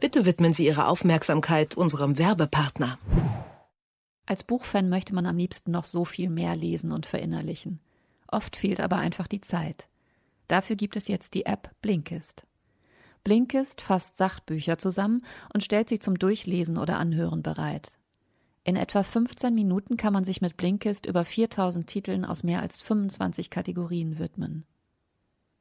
[0.00, 2.98] Bitte widmen Sie Ihre Aufmerksamkeit unserem Werbepartner.
[4.26, 7.80] Als Buchfan möchte man am liebsten noch so viel mehr lesen und verinnerlichen.
[8.28, 9.88] Oft fehlt aber einfach die Zeit.
[10.46, 12.46] Dafür gibt es jetzt die App Blinkist.
[13.24, 17.98] Blinkist fasst Sachbücher zusammen und stellt sie zum Durchlesen oder Anhören bereit.
[18.62, 22.82] In etwa 15 Minuten kann man sich mit Blinkist über 4000 Titeln aus mehr als
[22.82, 24.64] 25 Kategorien widmen.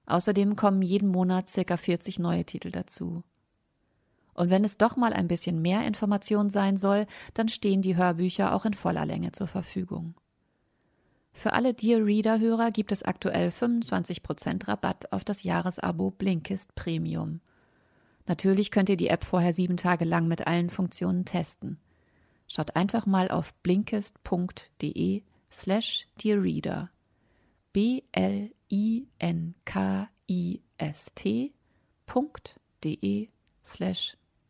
[0.05, 3.23] Außerdem kommen jeden Monat circa 40 neue Titel dazu.
[4.37, 8.53] Und wenn es doch mal ein bisschen mehr Information sein soll, dann stehen die Hörbücher
[8.53, 10.13] auch in voller Länge zur Verfügung.
[11.33, 17.41] Für alle Dear Reader-Hörer gibt es aktuell 25% Rabatt auf das Jahresabo Blinkist Premium.
[18.27, 21.79] Natürlich könnt ihr die App vorher sieben Tage lang mit allen Funktionen testen.
[22.47, 26.91] Schaut einfach mal auf blinkist.de slash dearreader.
[27.73, 28.49] B-L-I-N-K-I-S-T.de
[33.63, 34.17] slash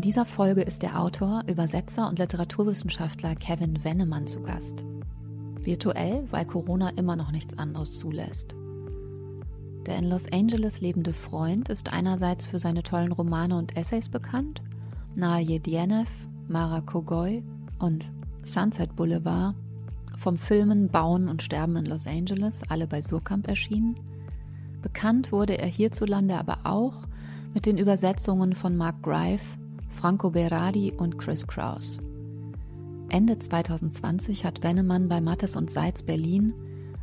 [0.00, 4.82] In dieser Folge ist der Autor, Übersetzer und Literaturwissenschaftler Kevin Wennemann zu Gast.
[5.60, 8.54] Virtuell, weil Corona immer noch nichts anderes zulässt.
[9.84, 14.62] Der in Los Angeles lebende Freund ist einerseits für seine tollen Romane und Essays bekannt,
[15.16, 16.08] Nahe Jedienev,
[16.48, 17.44] Mara Kogoy
[17.78, 18.10] und
[18.42, 19.54] Sunset Boulevard,
[20.16, 23.96] vom Filmen, Bauen und Sterben in Los Angeles, alle bei Surkamp erschienen.
[24.80, 26.94] Bekannt wurde er hierzulande aber auch
[27.52, 29.58] mit den Übersetzungen von Mark Greif,
[29.90, 31.98] Franco Berardi und Chris Kraus.
[33.10, 36.54] Ende 2020 hat Wennemann bei Mattes und Seitz Berlin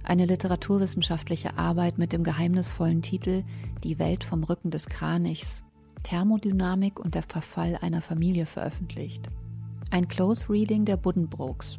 [0.03, 3.43] eine literaturwissenschaftliche Arbeit mit dem geheimnisvollen Titel
[3.83, 5.63] Die Welt vom Rücken des Kranichs,
[6.03, 9.29] Thermodynamik und der Verfall einer Familie veröffentlicht.
[9.91, 11.77] Ein Close Reading der Buddenbrooks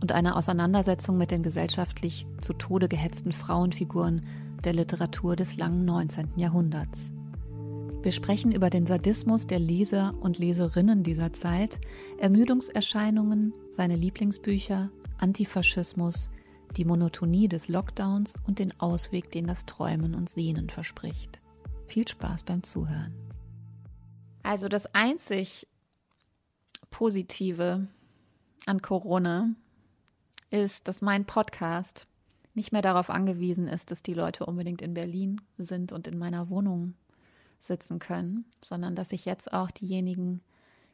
[0.00, 4.24] und eine Auseinandersetzung mit den gesellschaftlich zu Tode gehetzten Frauenfiguren
[4.64, 6.30] der Literatur des langen 19.
[6.36, 7.12] Jahrhunderts.
[8.00, 11.80] Wir sprechen über den Sadismus der Leser und Leserinnen dieser Zeit,
[12.18, 16.30] Ermüdungserscheinungen, seine Lieblingsbücher, Antifaschismus,
[16.76, 21.40] die Monotonie des Lockdowns und den Ausweg, den das Träumen und Sehnen verspricht.
[21.88, 23.12] Viel Spaß beim Zuhören.
[24.44, 25.66] Also das einzig
[26.90, 27.88] Positive
[28.64, 29.54] an Corona
[30.50, 32.06] ist, dass mein Podcast
[32.54, 36.48] nicht mehr darauf angewiesen ist, dass die Leute unbedingt in Berlin sind und in meiner
[36.48, 36.94] Wohnung
[37.60, 40.40] sitzen können, sondern dass ich jetzt auch diejenigen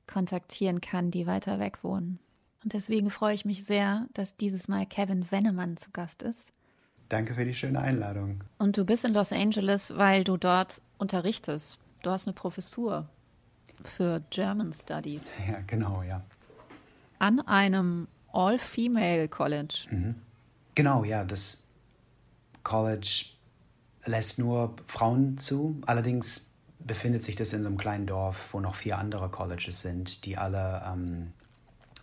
[0.07, 2.19] kontaktieren kann, die weiter weg wohnen.
[2.63, 6.51] Und deswegen freue ich mich sehr, dass dieses Mal Kevin Wennemann zu Gast ist.
[7.11, 8.43] Danke für die schöne Einladung.
[8.59, 11.79] Und du bist in Los Angeles, weil du dort unterrichtest.
[12.03, 13.09] Du hast eine Professur
[13.85, 15.43] für German Studies.
[15.49, 16.23] Ja, genau, ja.
[17.19, 19.87] An einem All-Female College.
[19.91, 20.15] Mhm.
[20.75, 21.25] Genau, ja.
[21.25, 21.63] Das
[22.63, 23.27] College
[24.07, 25.81] lässt nur Frauen zu.
[25.87, 26.51] Allerdings
[26.85, 30.37] befindet sich das in so einem kleinen Dorf, wo noch vier andere Colleges sind, die
[30.37, 31.33] alle ähm,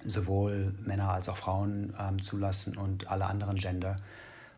[0.03, 3.97] sowohl Männer als auch Frauen ähm, zulassen und alle anderen Gender.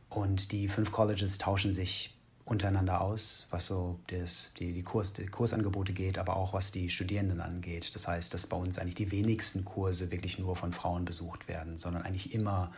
[0.09, 5.25] Und die fünf Colleges tauschen sich untereinander aus, was so das, die, die, Kurs, die
[5.25, 7.95] Kursangebote geht, aber auch was die Studierenden angeht.
[7.95, 11.77] Das heißt, dass bei uns eigentlich die wenigsten Kurse wirklich nur von Frauen besucht werden,
[11.77, 12.71] sondern eigentlich immer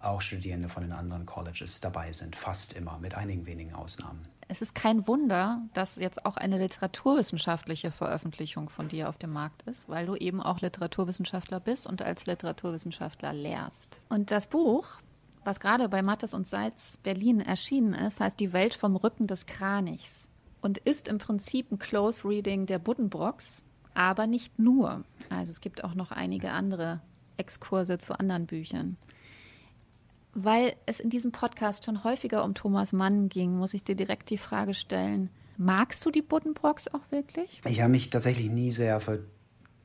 [0.00, 4.29] auch Studierende von den anderen Colleges dabei sind, fast immer, mit einigen wenigen Ausnahmen.
[4.50, 9.62] Es ist kein Wunder, dass jetzt auch eine literaturwissenschaftliche Veröffentlichung von dir auf dem Markt
[9.62, 14.00] ist, weil du eben auch Literaturwissenschaftler bist und als Literaturwissenschaftler lehrst.
[14.08, 14.86] Und das Buch,
[15.44, 19.46] was gerade bei Mattes und Seitz Berlin erschienen ist, heißt Die Welt vom Rücken des
[19.46, 20.28] Kranichs
[20.60, 23.62] und ist im Prinzip ein Close Reading der Buddenbrocks,
[23.94, 25.04] aber nicht nur.
[25.28, 27.00] Also es gibt auch noch einige andere
[27.36, 28.96] Exkurse zu anderen Büchern.
[30.34, 34.30] Weil es in diesem Podcast schon häufiger um Thomas Mann ging, muss ich dir direkt
[34.30, 37.60] die Frage stellen, magst du die Buddenbrocks auch wirklich?
[37.66, 39.24] Ich habe mich tatsächlich nie sehr für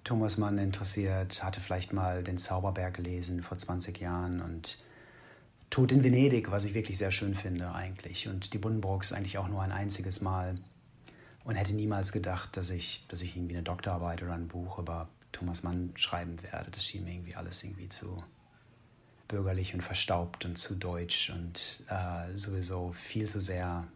[0.04, 4.78] Thomas Mann interessiert, hatte vielleicht mal den Zauberberg gelesen vor 20 Jahren und
[5.72, 8.28] Tod in Venedig, was ich wirklich sehr schön finde eigentlich.
[8.28, 10.56] Und die Buddenbrocks eigentlich auch nur ein einziges Mal.
[11.44, 15.10] Und hätte niemals gedacht, dass ich, dass ich irgendwie eine Doktorarbeit oder ein Buch über
[15.32, 16.72] Thomas Mann schreiben werde.
[16.72, 18.24] Das schien mir irgendwie alles irgendwie zu
[19.28, 23.88] bürgerlich und verstaubt und zu deutsch und äh, sowieso viel zu sehr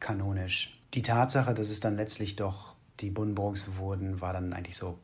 [0.00, 0.72] kanonisch.
[0.92, 4.98] Die Tatsache, dass es dann letztlich doch die Buddenbrooks wurden, war dann eigentlich so,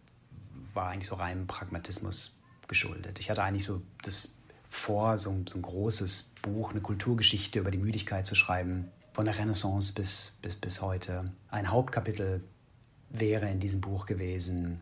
[0.75, 3.19] war eigentlich so reinem Pragmatismus geschuldet.
[3.19, 4.38] Ich hatte eigentlich so das
[4.69, 9.37] vor, so, so ein großes Buch, eine Kulturgeschichte über die Müdigkeit zu schreiben, von der
[9.37, 11.32] Renaissance bis, bis, bis heute.
[11.48, 12.44] Ein Hauptkapitel
[13.08, 14.81] wäre in diesem Buch gewesen,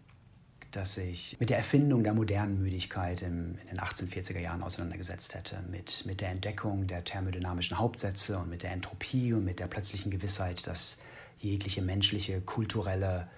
[0.70, 5.62] dass sich mit der Erfindung der modernen Müdigkeit im, in den 1840er Jahren auseinandergesetzt hätte,
[5.70, 10.10] mit, mit der Entdeckung der thermodynamischen Hauptsätze und mit der Entropie und mit der plötzlichen
[10.10, 11.00] Gewissheit, dass
[11.38, 13.28] jegliche menschliche, kulturelle,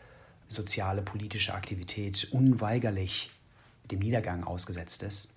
[0.49, 3.31] soziale, politische Aktivität unweigerlich
[3.91, 5.35] dem Niedergang ausgesetzt ist.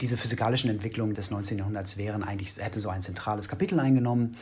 [0.00, 1.58] Diese physikalischen Entwicklungen des 19.
[1.58, 4.36] Jahrhunderts wären eigentlich, hätte so ein zentrales Kapitel eingenommen.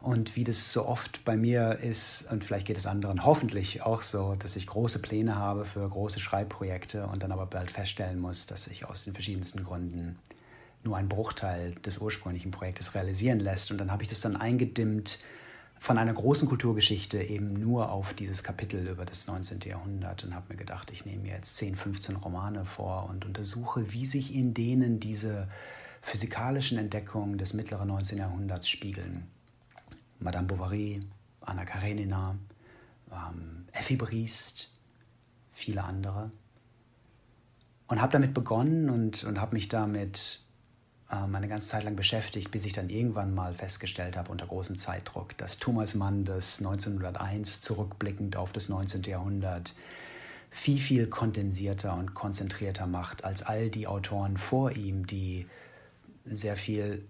[0.00, 4.02] Und wie das so oft bei mir ist, und vielleicht geht es anderen hoffentlich auch
[4.02, 8.46] so, dass ich große Pläne habe für große Schreibprojekte und dann aber bald feststellen muss,
[8.46, 10.18] dass sich aus den verschiedensten Gründen
[10.84, 13.70] nur ein Bruchteil des ursprünglichen Projektes realisieren lässt.
[13.70, 15.18] Und dann habe ich das dann eingedimmt
[15.78, 19.60] von einer großen Kulturgeschichte eben nur auf dieses Kapitel über das 19.
[19.60, 23.92] Jahrhundert und habe mir gedacht, ich nehme mir jetzt 10, 15 Romane vor und untersuche,
[23.92, 25.48] wie sich in denen diese
[26.02, 28.18] physikalischen Entdeckungen des mittleren 19.
[28.18, 29.26] Jahrhunderts spiegeln.
[30.18, 31.00] Madame Bovary,
[31.40, 32.36] Anna Karenina,
[33.12, 34.70] ähm, Effi Briest,
[35.52, 36.30] viele andere.
[37.88, 40.40] Und habe damit begonnen und, und habe mich damit
[41.10, 44.76] ähm, eine ganze Zeit lang beschäftigt, bis ich dann irgendwann mal festgestellt habe, unter großem
[44.76, 49.02] Zeitdruck, dass Thomas Mann das 1901 zurückblickend auf das 19.
[49.02, 49.74] Jahrhundert
[50.50, 55.46] viel, viel kondensierter und konzentrierter macht als all die Autoren vor ihm, die
[56.24, 57.06] sehr viel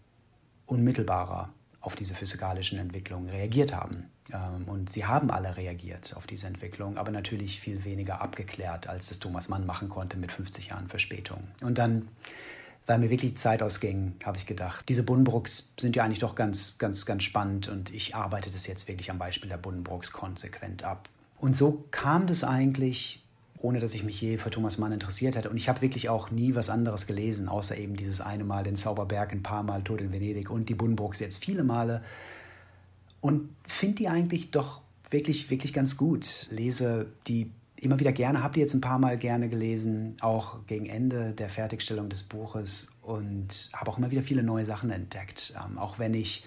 [0.67, 1.51] unmittelbarer
[1.87, 4.11] auf diese physikalischen Entwicklungen reagiert haben.
[4.33, 9.09] Ähm, und sie haben alle reagiert auf diese Entwicklung, aber natürlich viel weniger abgeklärt, als
[9.09, 11.45] das Thomas Mann machen konnte mit 50 Jahren Verspätung.
[11.63, 12.09] Und dann
[12.87, 16.79] weil mir wirklich Zeit ausging, habe ich gedacht, diese Buddenbrooks sind ja eigentlich doch ganz,
[16.79, 21.09] ganz, ganz spannend und ich arbeite das jetzt wirklich am Beispiel der Buddenbrooks konsequent ab.
[21.39, 23.26] Und so kam das eigentlich,
[23.59, 25.51] ohne dass ich mich je für Thomas Mann interessiert hätte.
[25.51, 28.77] Und ich habe wirklich auch nie was anderes gelesen, außer eben dieses eine Mal den
[28.77, 32.03] Zauberberg, ein paar Mal Tod in Venedig und die Buddenbrooks jetzt viele Male.
[33.21, 36.49] Und finde die eigentlich doch wirklich, wirklich ganz gut.
[36.51, 40.87] Lese die immer wieder gerne, habe die jetzt ein paar Mal gerne gelesen, auch gegen
[40.87, 45.55] Ende der Fertigstellung des Buches und habe auch immer wieder viele neue Sachen entdeckt.
[45.63, 46.45] Ähm, auch wenn ich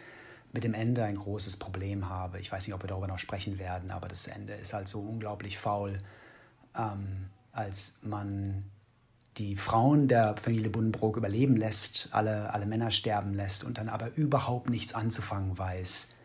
[0.51, 2.39] mit dem Ende ein großes Problem habe.
[2.39, 5.01] Ich weiß nicht, ob wir darüber noch sprechen werden, aber das Ende ist halt so
[5.01, 6.00] unglaublich faul,
[6.77, 8.63] ähm, als man
[9.38, 14.16] die Frauen der Familie Buddenbrook überleben lässt, alle, alle Männer sterben lässt und dann aber
[14.16, 16.16] überhaupt nichts anzufangen weiß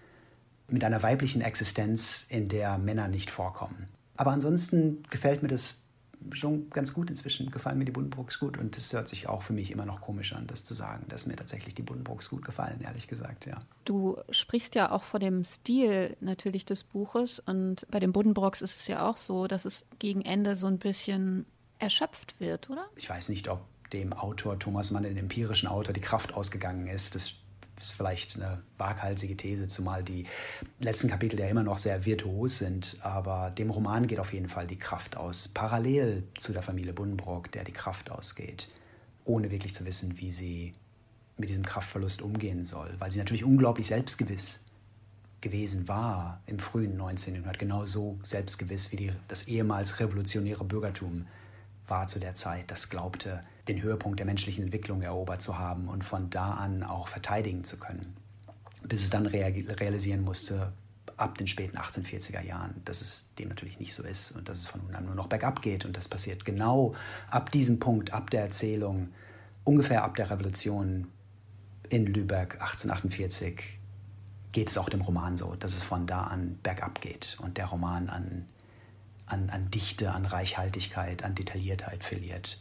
[0.69, 3.89] mit einer weiblichen Existenz, in der Männer nicht vorkommen.
[4.17, 5.84] Aber ansonsten gefällt mir das
[6.33, 8.59] schon ganz gut inzwischen, gefallen mir die Buddenbrooks gut.
[8.59, 11.27] Und das hört sich auch für mich immer noch komisch an, das zu sagen, dass
[11.27, 13.59] mir tatsächlich die Buddenbrooks gut gefallen, ehrlich gesagt, ja.
[13.85, 17.41] Du sprichst ja auch vor dem Stil natürlich des Buches.
[17.41, 20.79] Und bei den Buddenbrooks ist es ja auch so, dass es gegen Ende so ein
[20.79, 21.47] bisschen
[21.79, 22.87] erschöpft wird, oder?
[22.97, 27.15] Ich weiß nicht, ob dem Autor Thomas Mann, dem empirischen Autor, die Kraft ausgegangen ist.
[27.15, 27.35] Das
[27.81, 30.27] ist vielleicht eine waghalsige These, zumal die
[30.79, 32.97] letzten Kapitel ja immer noch sehr virtuos sind.
[33.03, 35.49] Aber dem Roman geht auf jeden Fall die Kraft aus.
[35.49, 38.69] Parallel zu der Familie Buddenbrock, der die Kraft ausgeht,
[39.25, 40.73] ohne wirklich zu wissen, wie sie
[41.37, 42.95] mit diesem Kraftverlust umgehen soll.
[42.99, 44.67] Weil sie natürlich unglaublich selbstgewiss
[45.41, 47.35] gewesen war im frühen 19.
[47.35, 51.27] Jahrhundert, genau so selbstgewiss wie die, das ehemals revolutionäre Bürgertum
[51.87, 56.05] war zu der Zeit, das glaubte, den Höhepunkt der menschlichen Entwicklung erobert zu haben und
[56.05, 58.17] von da an auch verteidigen zu können.
[58.83, 60.73] Bis es dann realisieren musste,
[61.17, 64.67] ab den späten 1840er Jahren, dass es dem natürlich nicht so ist und dass es
[64.67, 65.85] von nun an nur noch bergab geht.
[65.85, 66.95] Und das passiert genau
[67.31, 69.09] ab diesem Punkt, ab der Erzählung,
[69.65, 71.09] ungefähr ab der Revolution
[71.89, 73.79] in Lübeck 1848,
[74.53, 77.67] geht es auch dem Roman so, dass es von da an bergab geht und der
[77.67, 78.47] Roman an,
[79.27, 82.59] an, an Dichte, an Reichhaltigkeit, an Detailliertheit verliert.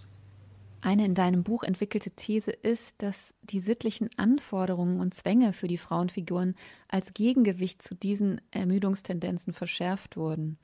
[0.82, 5.78] Eine in deinem Buch entwickelte These ist, dass die sittlichen Anforderungen und Zwänge für die
[5.78, 6.56] Frauenfiguren
[6.90, 10.58] als Gegengewicht zu diesen Ermüdungstendenzen verschärft wurden.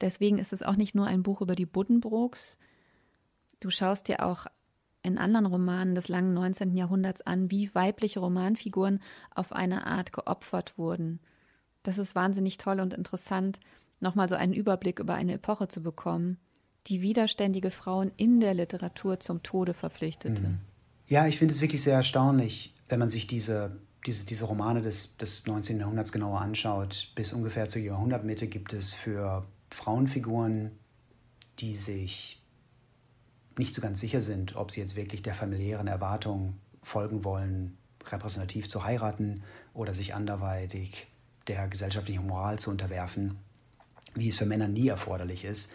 [0.00, 2.56] Deswegen ist es auch nicht nur ein Buch über die Buddenbrooks.
[3.60, 4.46] Du schaust dir auch
[5.02, 6.74] in anderen Romanen des langen 19.
[6.74, 9.00] Jahrhunderts an, wie weibliche Romanfiguren
[9.34, 11.20] auf eine Art geopfert wurden.
[11.82, 13.60] Das ist wahnsinnig toll und interessant,
[14.00, 16.38] nochmal so einen Überblick über eine Epoche zu bekommen
[16.86, 20.42] die widerständige Frauen in der Literatur zum Tode verpflichtete.
[20.42, 20.58] Mhm.
[21.06, 23.76] Ja, ich finde es wirklich sehr erstaunlich, wenn man sich diese,
[24.06, 25.80] diese, diese Romane des, des 19.
[25.80, 27.12] Jahrhunderts genauer anschaut.
[27.14, 30.72] Bis ungefähr zur Jahrhundertmitte gibt es für Frauenfiguren,
[31.58, 32.42] die sich
[33.58, 37.76] nicht so ganz sicher sind, ob sie jetzt wirklich der familiären Erwartung folgen wollen,
[38.06, 39.42] repräsentativ zu heiraten
[39.74, 41.08] oder sich anderweitig
[41.46, 43.36] der gesellschaftlichen Moral zu unterwerfen
[44.14, 45.72] wie es für Männer nie erforderlich ist,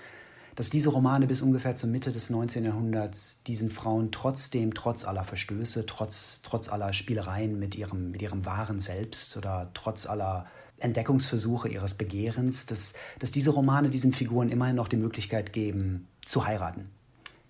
[0.55, 2.63] dass diese Romane bis ungefähr zur Mitte des 19.
[2.63, 8.45] Jahrhunderts diesen Frauen trotzdem, trotz aller Verstöße, trotz, trotz aller Spielereien mit ihrem, mit ihrem
[8.45, 10.45] wahren Selbst oder trotz aller
[10.77, 16.45] Entdeckungsversuche ihres Begehrens, dass, dass diese Romane diesen Figuren immerhin noch die Möglichkeit geben, zu
[16.45, 16.89] heiraten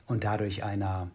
[0.07, 1.09] und dadurch einer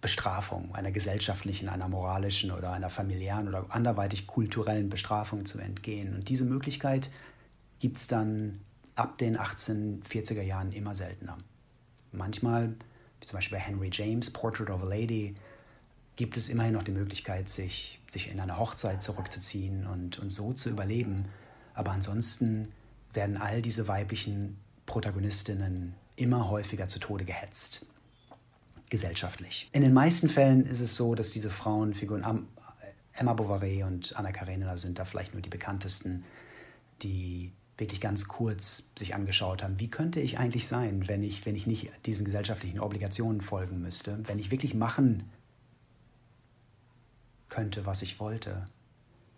[0.00, 6.14] Bestrafung, einer gesellschaftlichen, einer moralischen oder einer familiären oder anderweitig kulturellen Bestrafung zu entgehen.
[6.14, 7.10] Und diese Möglichkeit
[7.78, 8.60] gibt es dann
[8.94, 11.38] ab den 1840er Jahren immer seltener.
[12.12, 12.74] Manchmal,
[13.20, 15.34] wie zum Beispiel bei Henry James, Portrait of a Lady,
[16.16, 20.52] gibt es immerhin noch die Möglichkeit, sich, sich in eine Hochzeit zurückzuziehen und, und so
[20.52, 21.26] zu überleben.
[21.74, 22.68] Aber ansonsten
[23.14, 27.86] werden all diese weiblichen Protagonistinnen immer häufiger zu Tode gehetzt.
[28.90, 29.70] Gesellschaftlich.
[29.72, 32.46] In den meisten Fällen ist es so, dass diese Frauenfiguren,
[33.14, 36.24] Emma Bovary und Anna Karenina sind da vielleicht nur die bekanntesten,
[37.02, 41.56] die wirklich ganz kurz sich angeschaut haben, wie könnte ich eigentlich sein, wenn ich, wenn
[41.56, 45.30] ich nicht diesen gesellschaftlichen Obligationen folgen müsste, wenn ich wirklich machen
[47.48, 48.64] könnte, was ich wollte,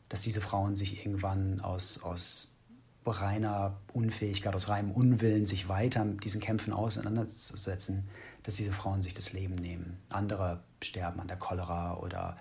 [0.09, 2.57] dass diese Frauen sich irgendwann aus, aus
[3.07, 8.09] reiner Unfähigkeit, aus reinem Unwillen, sich weiter mit diesen Kämpfen auseinanderzusetzen,
[8.43, 9.99] dass diese Frauen sich das Leben nehmen.
[10.11, 12.37] Andere sterben an der Cholera oder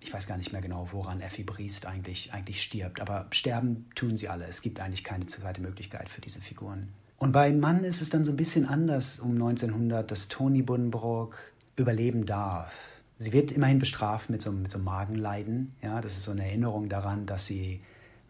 [0.00, 4.16] ich weiß gar nicht mehr genau, woran Effi Briest eigentlich, eigentlich stirbt, aber sterben tun
[4.16, 4.46] sie alle.
[4.46, 6.88] Es gibt eigentlich keine zweite Möglichkeit für diese Figuren.
[7.18, 11.36] Und bei Mann ist es dann so ein bisschen anders um 1900, dass Toni Buddenbrook
[11.76, 12.72] überleben darf.
[13.18, 15.74] Sie wird immerhin bestraft mit so, mit so Magenleiden.
[15.82, 17.80] Ja, das ist so eine Erinnerung daran, dass sie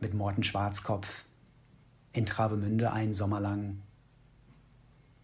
[0.01, 1.25] mit Morten Schwarzkopf
[2.15, 3.83] in Travemünde einen Sommer lang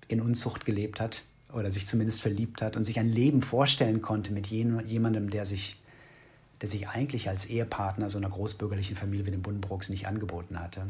[0.08, 4.32] in Unzucht gelebt hat oder sich zumindest verliebt hat und sich ein Leben vorstellen konnte
[4.32, 5.80] mit jemandem, der sich
[6.61, 10.87] der sich eigentlich als Ehepartner so einer großbürgerlichen Familie wie den Buddenbrooks nicht angeboten hatte.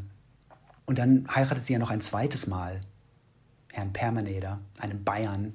[0.87, 2.81] Und dann heiratet sie ja noch ein zweites Mal
[3.73, 5.55] Herrn Permaneder, einen Bayern.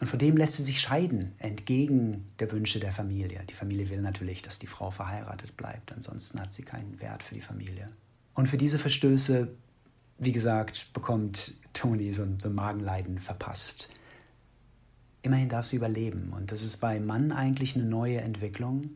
[0.00, 3.42] Und von dem lässt sie sich scheiden, entgegen der Wünsche der Familie.
[3.48, 7.34] Die Familie will natürlich, dass die Frau verheiratet bleibt, ansonsten hat sie keinen Wert für
[7.34, 7.88] die Familie.
[8.34, 9.48] Und für diese Verstöße,
[10.18, 13.90] wie gesagt, bekommt Toni so ein, so ein Magenleiden verpasst.
[15.22, 16.32] Immerhin darf sie überleben.
[16.34, 18.88] Und das ist bei Mann eigentlich eine neue Entwicklung.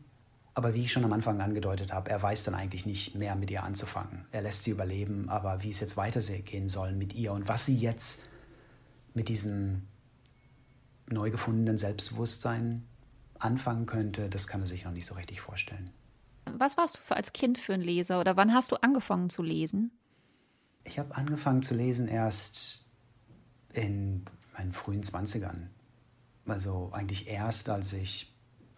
[0.55, 3.51] Aber wie ich schon am Anfang angedeutet habe, er weiß dann eigentlich nicht mehr mit
[3.51, 4.25] ihr anzufangen.
[4.31, 7.77] Er lässt sie überleben, aber wie es jetzt weitergehen soll mit ihr und was sie
[7.77, 8.29] jetzt
[9.13, 9.83] mit diesem
[11.09, 12.85] neu gefundenen Selbstbewusstsein
[13.37, 15.91] anfangen könnte, das kann er sich noch nicht so richtig vorstellen.
[16.45, 19.43] Was warst du für als Kind für ein Leser oder wann hast du angefangen zu
[19.43, 19.91] lesen?
[20.85, 22.85] Ich habe angefangen zu lesen erst
[23.73, 24.23] in
[24.57, 25.69] meinen frühen Zwanzigern.
[26.45, 28.34] Also eigentlich erst, als ich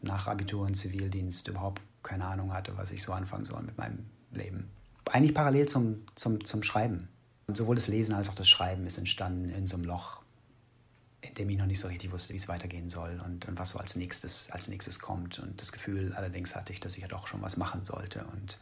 [0.07, 4.05] nach Abitur und Zivildienst überhaupt keine Ahnung hatte, was ich so anfangen soll mit meinem
[4.31, 4.69] Leben.
[5.11, 7.07] Eigentlich parallel zum, zum, zum Schreiben.
[7.47, 10.21] Und sowohl das Lesen als auch das Schreiben ist entstanden in so einem Loch,
[11.21, 13.71] in dem ich noch nicht so richtig wusste, wie es weitergehen soll und, und was
[13.71, 15.39] so als nächstes, als nächstes kommt.
[15.39, 18.25] Und das Gefühl allerdings hatte ich, dass ich ja doch schon was machen sollte.
[18.33, 18.57] Und,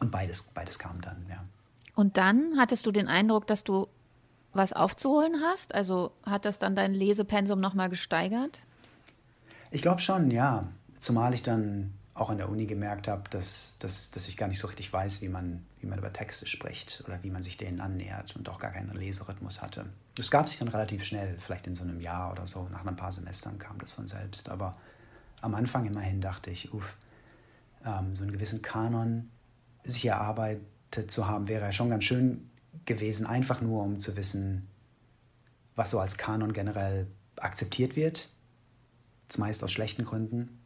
[0.00, 1.42] und beides, beides kam dann, ja.
[1.94, 3.88] Und dann hattest du den Eindruck, dass du
[4.52, 5.74] was aufzuholen hast?
[5.74, 8.60] Also hat das dann dein Lesepensum nochmal gesteigert?
[9.70, 10.66] Ich glaube schon, ja.
[10.98, 14.58] Zumal ich dann auch an der Uni gemerkt habe, dass, dass, dass ich gar nicht
[14.58, 17.80] so richtig weiß, wie man, wie man über Texte spricht oder wie man sich denen
[17.80, 19.86] annähert und auch gar keinen Leserhythmus hatte.
[20.16, 22.96] Das gab sich dann relativ schnell, vielleicht in so einem Jahr oder so, nach ein
[22.96, 24.50] paar Semestern kam das von selbst.
[24.50, 24.72] Aber
[25.40, 26.94] am Anfang immerhin dachte ich, uff,
[27.86, 29.30] ähm, so einen gewissen Kanon
[29.84, 32.50] sich erarbeitet zu haben, wäre ja schon ganz schön
[32.84, 34.68] gewesen, einfach nur um zu wissen,
[35.74, 38.28] was so als Kanon generell akzeptiert wird
[39.38, 40.60] meist aus schlechten Gründen.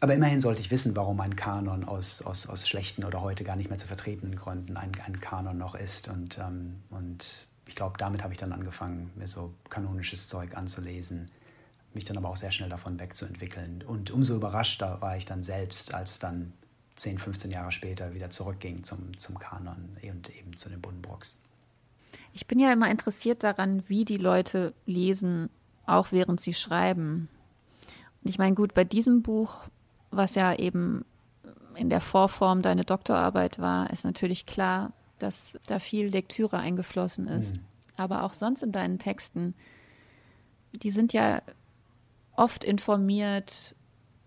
[0.00, 3.56] Aber immerhin sollte ich wissen, warum ein Kanon aus, aus, aus schlechten oder heute gar
[3.56, 6.08] nicht mehr zu vertretenen Gründen ein, ein Kanon noch ist.
[6.08, 11.30] Und, ähm, und ich glaube, damit habe ich dann angefangen, mir so kanonisches Zeug anzulesen,
[11.94, 13.82] mich dann aber auch sehr schnell davon wegzuentwickeln.
[13.86, 16.52] Und umso überraschter war ich dann selbst, als dann
[16.94, 21.40] 10, 15 Jahre später wieder zurückging zum, zum Kanon und eben zu den Buddenbrooks.
[22.32, 25.50] Ich bin ja immer interessiert daran, wie die Leute lesen,
[25.86, 27.28] auch während sie schreiben.
[28.22, 29.62] Und ich meine, gut, bei diesem Buch,
[30.10, 31.04] was ja eben
[31.74, 37.56] in der Vorform deine Doktorarbeit war, ist natürlich klar, dass da viel Lektüre eingeflossen ist.
[37.56, 37.60] Mhm.
[37.96, 39.54] Aber auch sonst in deinen Texten,
[40.72, 41.42] die sind ja
[42.36, 43.74] oft informiert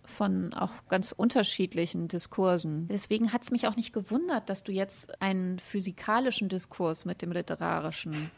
[0.04, 2.88] von auch ganz unterschiedlichen Diskursen.
[2.90, 7.32] Deswegen hat es mich auch nicht gewundert, dass du jetzt einen physikalischen Diskurs mit dem
[7.32, 8.32] literarischen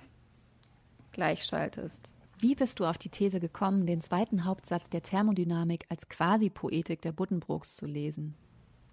[1.12, 2.13] gleichschaltest.
[2.44, 7.14] Wie bist du auf die These gekommen, den zweiten Hauptsatz der Thermodynamik als Quasi-Poetik der
[7.14, 8.36] Buddenbrooks zu lesen?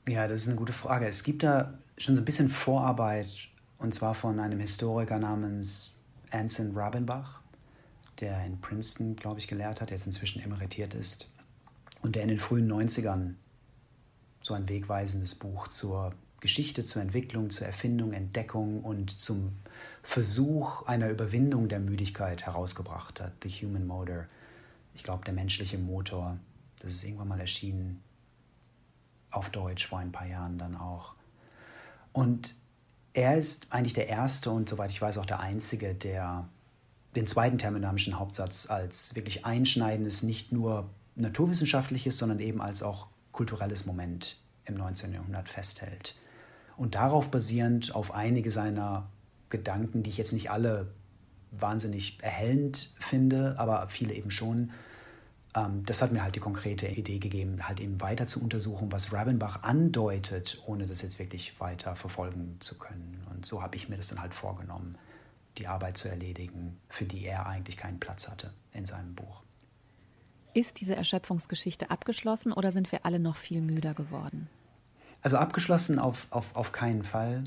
[0.09, 1.09] Ja, das ist eine gute Frage.
[1.09, 5.91] Es gibt da schon so ein bisschen Vorarbeit, und zwar von einem Historiker namens
[6.31, 7.41] Anson Rabenbach,
[8.21, 11.29] der in Princeton, glaube ich, gelehrt hat, der jetzt inzwischen emeritiert ist
[12.03, 13.35] und der in den frühen 90ern
[14.43, 19.55] so ein wegweisendes Buch zur Geschichte, zur Entwicklung, zur Erfindung, Entdeckung und zum
[20.03, 23.33] Versuch einer Überwindung der Müdigkeit herausgebracht hat.
[23.43, 24.27] The Human Motor.
[24.95, 26.39] Ich glaube, der menschliche Motor.
[26.81, 28.03] Das ist irgendwann mal erschienen.
[29.31, 31.15] Auf Deutsch vor ein paar Jahren dann auch.
[32.13, 32.55] Und
[33.13, 36.49] er ist eigentlich der erste und soweit ich weiß auch der einzige, der
[37.17, 43.85] den zweiten thermodynamischen Hauptsatz als wirklich einschneidendes, nicht nur naturwissenschaftliches, sondern eben als auch kulturelles
[43.85, 45.13] Moment im 19.
[45.13, 46.17] Jahrhundert festhält.
[46.77, 49.09] Und darauf basierend auf einige seiner
[49.51, 50.93] Gedanken, die ich jetzt nicht alle
[51.51, 54.71] wahnsinnig erhellend finde, aber viele eben schon,
[55.55, 59.13] ähm, das hat mir halt die konkrete Idee gegeben, halt eben weiter zu untersuchen, was
[59.13, 63.27] Rabenbach andeutet, ohne das jetzt wirklich weiter verfolgen zu können.
[63.31, 64.97] Und so habe ich mir das dann halt vorgenommen,
[65.59, 69.43] die Arbeit zu erledigen, für die er eigentlich keinen Platz hatte in seinem Buch.
[70.55, 74.49] Ist diese Erschöpfungsgeschichte abgeschlossen oder sind wir alle noch viel müder geworden?
[75.23, 77.45] Also abgeschlossen auf, auf, auf keinen Fall.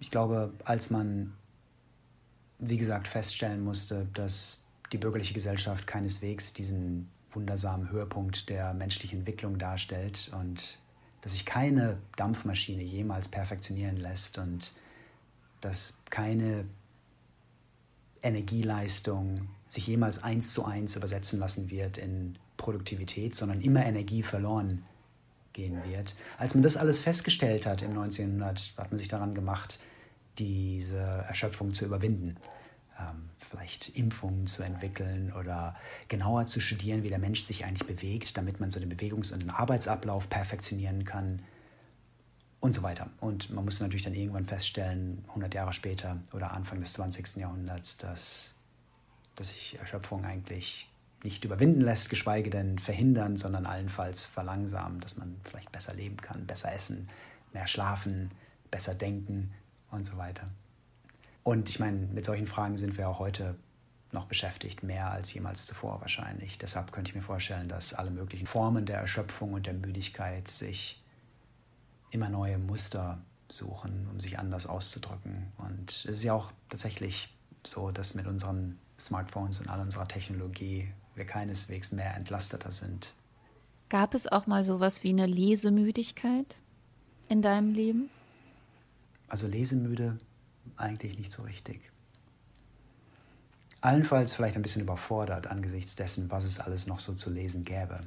[0.00, 1.34] Ich glaube, als man,
[2.58, 9.58] wie gesagt, feststellen musste, dass die bürgerliche Gesellschaft keineswegs diesen wundersamen Höhepunkt der menschlichen Entwicklung
[9.58, 10.78] darstellt und
[11.20, 14.72] dass sich keine Dampfmaschine jemals perfektionieren lässt und
[15.60, 16.64] dass keine
[18.22, 24.84] Energieleistung sich jemals eins zu eins übersetzen lassen wird in Produktivität, sondern immer Energie verloren
[25.52, 26.16] gehen wird.
[26.38, 29.78] Als man das alles festgestellt hat im 1900, hat man sich daran gemacht,
[30.40, 32.36] diese Erschöpfung zu überwinden.
[32.98, 35.76] Ähm, vielleicht Impfungen zu entwickeln oder
[36.08, 39.40] genauer zu studieren, wie der Mensch sich eigentlich bewegt, damit man so den Bewegungs- und
[39.40, 41.42] den Arbeitsablauf perfektionieren kann
[42.60, 43.10] und so weiter.
[43.20, 47.36] Und man musste natürlich dann irgendwann feststellen, 100 Jahre später oder Anfang des 20.
[47.36, 48.54] Jahrhunderts, dass,
[49.36, 50.88] dass sich Erschöpfung eigentlich
[51.22, 56.46] nicht überwinden lässt, geschweige denn verhindern, sondern allenfalls verlangsamen, dass man vielleicht besser leben kann,
[56.46, 57.08] besser essen,
[57.52, 58.30] mehr schlafen,
[58.70, 59.52] besser denken
[59.90, 60.48] und so weiter.
[61.42, 63.56] Und ich meine, mit solchen Fragen sind wir auch heute
[64.12, 66.58] noch beschäftigt, mehr als jemals zuvor wahrscheinlich.
[66.58, 71.02] Deshalb könnte ich mir vorstellen, dass alle möglichen Formen der Erschöpfung und der Müdigkeit sich
[72.10, 75.52] immer neue Muster suchen, um sich anders auszudrücken.
[75.58, 80.92] Und es ist ja auch tatsächlich so, dass mit unseren Smartphones und all unserer Technologie
[81.14, 83.14] wir keineswegs mehr entlasteter sind.
[83.88, 86.56] Gab es auch mal sowas wie eine Lesemüdigkeit
[87.28, 88.10] in deinem Leben?
[89.30, 90.18] Also lesemüde
[90.76, 91.90] eigentlich nicht so richtig.
[93.80, 98.00] Allenfalls vielleicht ein bisschen überfordert angesichts dessen, was es alles noch so zu lesen gäbe.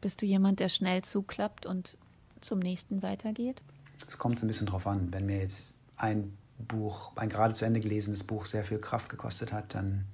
[0.00, 1.96] Bist du jemand, der schnell zuklappt und
[2.40, 3.62] zum nächsten weitergeht?
[4.06, 5.12] Es kommt ein bisschen drauf an.
[5.12, 9.52] Wenn mir jetzt ein Buch, ein gerade zu Ende gelesenes Buch sehr viel Kraft gekostet
[9.52, 10.06] hat, dann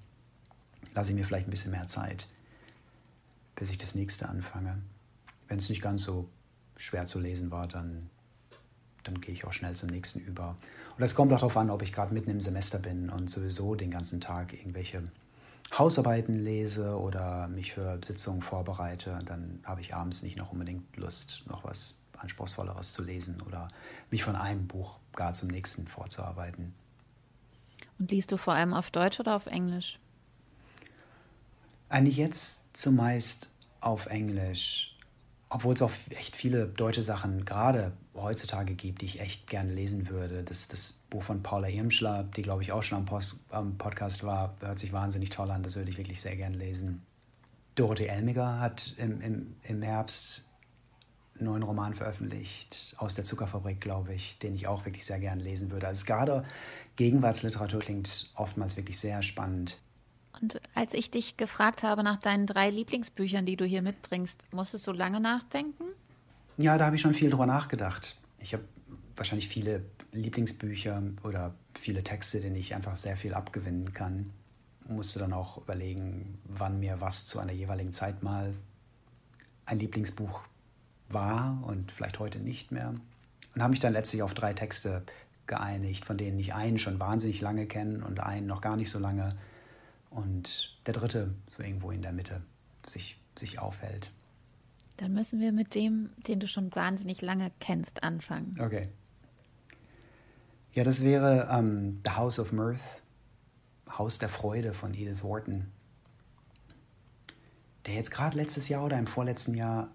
[0.95, 2.27] lasse ich mir vielleicht ein bisschen mehr Zeit,
[3.57, 4.83] bis ich das nächste anfange.
[5.49, 6.29] Wenn es nicht ganz so
[6.77, 8.11] schwer zu lesen war, dann,
[9.05, 10.57] dann gehe ich auch schnell zum nächsten über.
[10.97, 13.75] Und es kommt auch darauf an, ob ich gerade mitten im Semester bin und sowieso
[13.75, 15.03] den ganzen Tag irgendwelche
[15.77, 19.19] Hausarbeiten lese oder mich für Sitzungen vorbereite.
[19.25, 23.69] Dann habe ich abends nicht noch unbedingt Lust, noch was Anspruchsvolleres zu lesen oder
[24.11, 26.75] mich von einem Buch gar zum nächsten vorzuarbeiten.
[27.99, 29.99] Und liest du vor allem auf Deutsch oder auf Englisch?
[31.89, 34.92] Eigentlich jetzt zumeist auf Englisch,
[35.53, 40.09] obwohl es auch echt viele deutsche Sachen gerade heutzutage gibt, die ich echt gerne lesen
[40.09, 40.43] würde.
[40.43, 44.25] Das, das Buch von Paula Irmschler, die glaube ich auch schon am, Post, am Podcast
[44.25, 45.63] war, hört sich wahnsinnig toll an.
[45.63, 47.03] Das würde ich wirklich sehr gerne lesen.
[47.75, 50.47] Dorothee Elmiger hat im, im, im Herbst
[51.37, 55.43] einen neuen Roman veröffentlicht, aus der Zuckerfabrik, glaube ich, den ich auch wirklich sehr gerne
[55.43, 55.87] lesen würde.
[55.87, 56.45] Also gerade
[56.97, 59.79] Gegenwartsliteratur klingt oftmals wirklich sehr spannend.
[60.41, 64.87] Und als ich dich gefragt habe nach deinen drei Lieblingsbüchern, die du hier mitbringst, musstest
[64.87, 65.85] du lange nachdenken?
[66.57, 68.17] Ja, da habe ich schon viel drüber nachgedacht.
[68.39, 68.65] Ich habe
[69.17, 74.31] wahrscheinlich viele Lieblingsbücher oder viele Texte, denen ich einfach sehr viel abgewinnen kann.
[74.89, 78.55] Musste dann auch überlegen, wann mir was zu einer jeweiligen Zeit mal
[79.65, 80.41] ein Lieblingsbuch
[81.09, 82.95] war und vielleicht heute nicht mehr.
[83.55, 85.03] Und habe mich dann letztlich auf drei Texte
[85.47, 88.99] geeinigt, von denen ich einen schon wahnsinnig lange kenne und einen noch gar nicht so
[88.99, 89.37] lange
[90.15, 92.43] und der dritte so irgendwo in der Mitte
[92.87, 94.13] sich, sich aufhält.
[94.99, 98.57] Dann müssen wir mit dem, den du schon wahnsinnig lange kennst, anfangen.
[98.61, 98.89] Okay.
[100.73, 102.81] Ja, das wäre ähm, The House of Mirth,
[103.89, 105.71] Haus der Freude von Edith Wharton,
[107.87, 109.91] der jetzt gerade letztes Jahr oder im vorletzten Jahr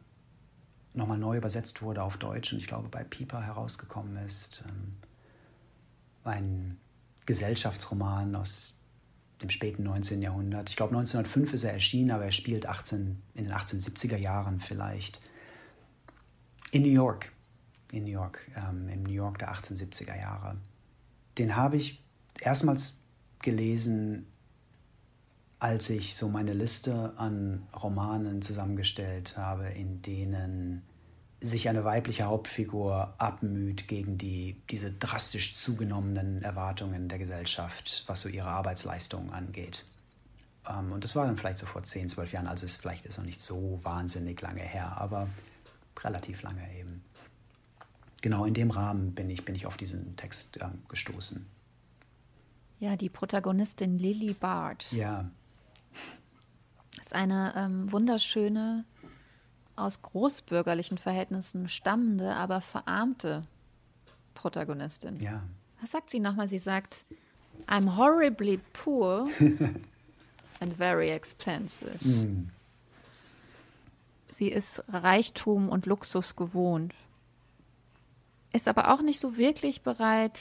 [0.93, 4.63] nochmal neu übersetzt wurde auf Deutsch und ich glaube bei Piper herausgekommen ist.
[4.67, 4.97] Ähm,
[6.23, 6.77] ein
[7.25, 8.76] Gesellschaftsroman aus
[9.41, 10.21] dem späten 19.
[10.21, 10.69] Jahrhundert.
[10.69, 15.19] Ich glaube, 1905 ist er erschienen, aber er spielt 18, in den 1870er Jahren vielleicht.
[16.71, 17.32] In New York.
[17.91, 20.58] In New York, ähm, im New York der 1870er Jahre.
[21.38, 22.04] Den habe ich
[22.39, 23.00] erstmals
[23.41, 24.26] gelesen,
[25.60, 30.84] als ich so meine Liste an Romanen zusammengestellt habe, in denen
[31.39, 38.30] sich eine weibliche Hauptfigur abmüht gegen die, diese drastisch zugenommenen Erwartungen der Gesellschaft, was so
[38.30, 39.86] ihre Arbeitsleistung angeht.
[40.67, 43.17] Ähm, und das war dann vielleicht so vor 10, 12 Jahren, also ist vielleicht ist
[43.17, 45.30] noch nicht so wahnsinnig lange her, aber
[46.04, 47.04] relativ lange eben.
[48.21, 51.45] Genau in dem Rahmen bin ich, bin ich auf diesen Text ähm, gestoßen.
[52.80, 54.91] Ja, die Protagonistin Lily Bard.
[54.91, 55.30] Ja.
[57.00, 58.86] Ist eine ähm, wunderschöne
[59.77, 63.43] aus großbürgerlichen Verhältnissen stammende, aber verarmte
[64.33, 65.21] Protagonistin.
[65.21, 65.43] Ja.
[65.81, 66.47] Was sagt sie nochmal?
[66.47, 67.05] Sie sagt,
[67.67, 69.29] I'm horribly poor
[70.59, 71.97] and very expensive.
[72.01, 72.49] Mm.
[74.29, 76.93] Sie ist Reichtum und Luxus gewohnt,
[78.53, 80.39] ist aber auch nicht so wirklich bereit,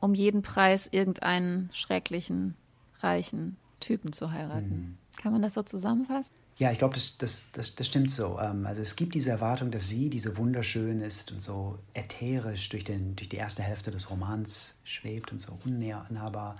[0.00, 2.54] um jeden Preis irgendeinen schrecklichen,
[3.00, 4.98] reichen Typen zu heiraten.
[5.14, 5.18] Mm.
[5.20, 6.34] Kann man das so zusammenfassen?
[6.60, 8.38] Ja, ich glaube, das, das, das, das, stimmt so.
[8.38, 12.84] Ähm, also es gibt diese Erwartung, dass sie, diese wunderschön ist und so ätherisch durch,
[12.84, 16.56] den, durch die erste Hälfte des Romans schwebt und so unnahbar,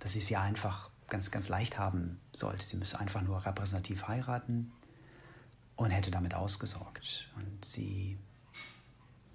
[0.00, 2.66] dass sie sie einfach ganz, ganz leicht haben sollte.
[2.66, 4.72] Sie müsse einfach nur repräsentativ heiraten
[5.76, 7.30] und hätte damit ausgesorgt.
[7.36, 8.18] Und sie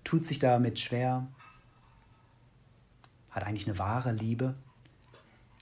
[0.04, 1.28] tut sich damit schwer,
[3.30, 4.56] hat eigentlich eine wahre Liebe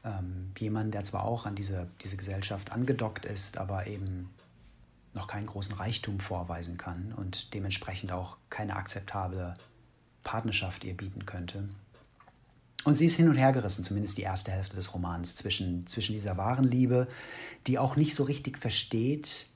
[0.03, 4.29] ähm, jemand, der zwar auch an diese, diese Gesellschaft angedockt ist, aber eben
[5.13, 9.55] noch keinen großen Reichtum vorweisen kann und dementsprechend auch keine akzeptable
[10.23, 11.67] Partnerschaft ihr bieten könnte.
[12.83, 16.13] Und sie ist hin und her gerissen, zumindest die erste Hälfte des Romans, zwischen, zwischen
[16.13, 17.07] dieser wahren Liebe,
[17.67, 19.47] die auch nicht so richtig versteht,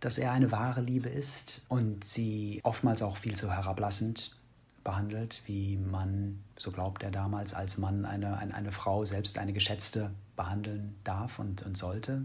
[0.00, 4.37] dass er eine wahre Liebe ist und sie oftmals auch viel zu herablassend
[4.84, 9.52] behandelt, wie man, so glaubt er damals, als Mann eine, eine, eine Frau, selbst eine
[9.52, 12.24] Geschätzte, behandeln darf und, und sollte.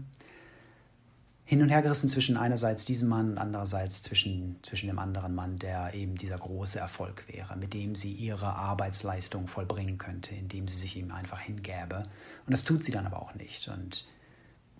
[1.46, 5.58] Hin und her gerissen zwischen einerseits diesem Mann und andererseits zwischen, zwischen dem anderen Mann,
[5.58, 10.78] der eben dieser große Erfolg wäre, mit dem sie ihre Arbeitsleistung vollbringen könnte, indem sie
[10.78, 12.04] sich ihm einfach hingäbe.
[12.46, 14.06] Und das tut sie dann aber auch nicht und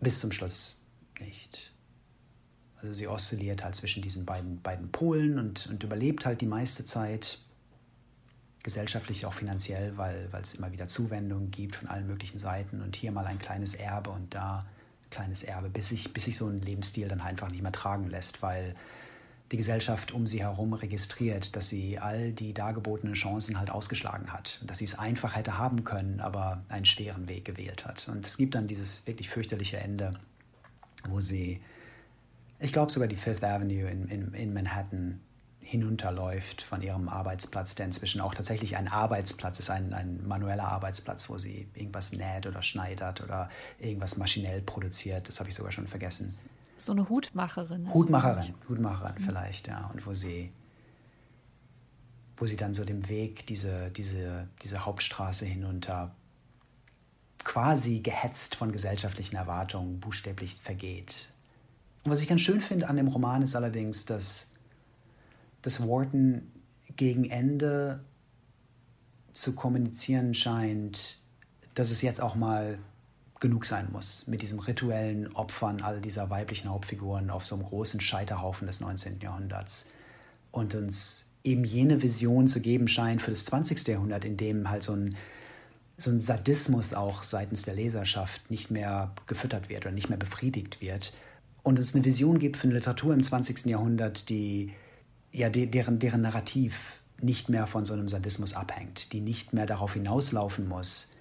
[0.01, 0.81] bis zum Schluss
[1.21, 1.71] nicht.
[2.81, 6.87] Also sie oszilliert halt zwischen diesen beiden, beiden Polen und, und überlebt halt die meiste
[6.87, 7.39] Zeit
[8.65, 13.13] gesellschaftlich, auch finanziell, weil, es immer wieder Zuwendungen gibt von allen möglichen Seiten und hier
[13.13, 14.61] mal ein kleines Erbe und da
[15.05, 18.09] ein kleines Erbe, bis sich, bis sich so ein Lebensstil dann einfach nicht mehr tragen
[18.09, 18.75] lässt, weil
[19.53, 24.59] die Gesellschaft um sie herum registriert, dass sie all die dargebotenen Chancen halt ausgeschlagen hat
[24.63, 28.09] und dass sie es einfach hätte haben können, aber einen schweren Weg gewählt hat.
[28.09, 30.19] Und es gibt dann dieses wirklich fürchterliche Ende,
[31.07, 31.61] wo sie,
[32.59, 35.21] ich glaube sogar die Fifth Avenue in, in, in Manhattan
[35.65, 41.29] hinunterläuft von ihrem Arbeitsplatz, der inzwischen auch tatsächlich ein Arbeitsplatz ist, ein, ein manueller Arbeitsplatz,
[41.31, 43.49] wo sie irgendwas näht oder schneidert oder
[43.79, 45.27] irgendwas maschinell produziert.
[45.27, 46.33] Das habe ich sogar schon vergessen.
[46.77, 47.93] So eine Hutmacherin.
[47.93, 49.25] Hutmacherin, Hutmacherin mhm.
[49.25, 49.91] vielleicht, ja.
[49.93, 50.53] Und wo sie,
[52.37, 56.15] wo sie dann so dem Weg diese, diese, diese Hauptstraße hinunter
[57.43, 61.29] quasi gehetzt von gesellschaftlichen Erwartungen buchstäblich vergeht.
[62.05, 64.54] Und was ich ganz schön finde an dem Roman ist allerdings, dass
[65.65, 66.53] dass Wharton
[66.95, 68.05] gegen Ende
[69.33, 71.19] zu kommunizieren scheint,
[71.73, 72.79] dass es jetzt auch mal
[73.41, 78.01] genug sein muss mit diesem rituellen Opfern all dieser weiblichen Hauptfiguren auf so einem großen
[78.01, 79.21] Scheiterhaufen des 19.
[79.21, 79.91] Jahrhunderts
[80.51, 83.89] und uns eben jene Vision zu geben scheint für das 20.
[83.89, 85.17] Jahrhundert, in dem halt so ein,
[85.97, 90.83] so ein Sadismus auch seitens der Leserschaft nicht mehr gefüttert wird oder nicht mehr befriedigt
[90.83, 91.15] wird.
[91.63, 93.65] Und es eine Vision gibt für eine Literatur im 20.
[93.65, 94.75] Jahrhundert, die
[95.35, 99.67] ja, de, deren, deren Narrativ nicht mehr von so einem Sadismus abhängt, die nicht mehr
[99.67, 101.13] darauf hinauslaufen muss,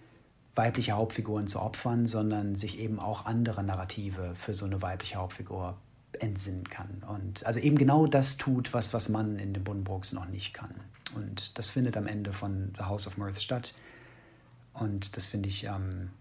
[0.56, 5.78] weibliche Hauptfiguren zu opfern, sondern sich eben auch andere Narrative für so eine weibliche Hauptfigur
[6.20, 7.04] entsinnen kann.
[7.08, 10.76] Und also eben genau das tut, was, was man in den Buddenbrooks noch nicht kann.
[11.16, 13.74] Und das findet am Ende von The House of Mirth statt.
[14.74, 16.12] Und das finde ich ähm,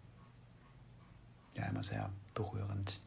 [1.56, 3.00] ja immer sehr berührend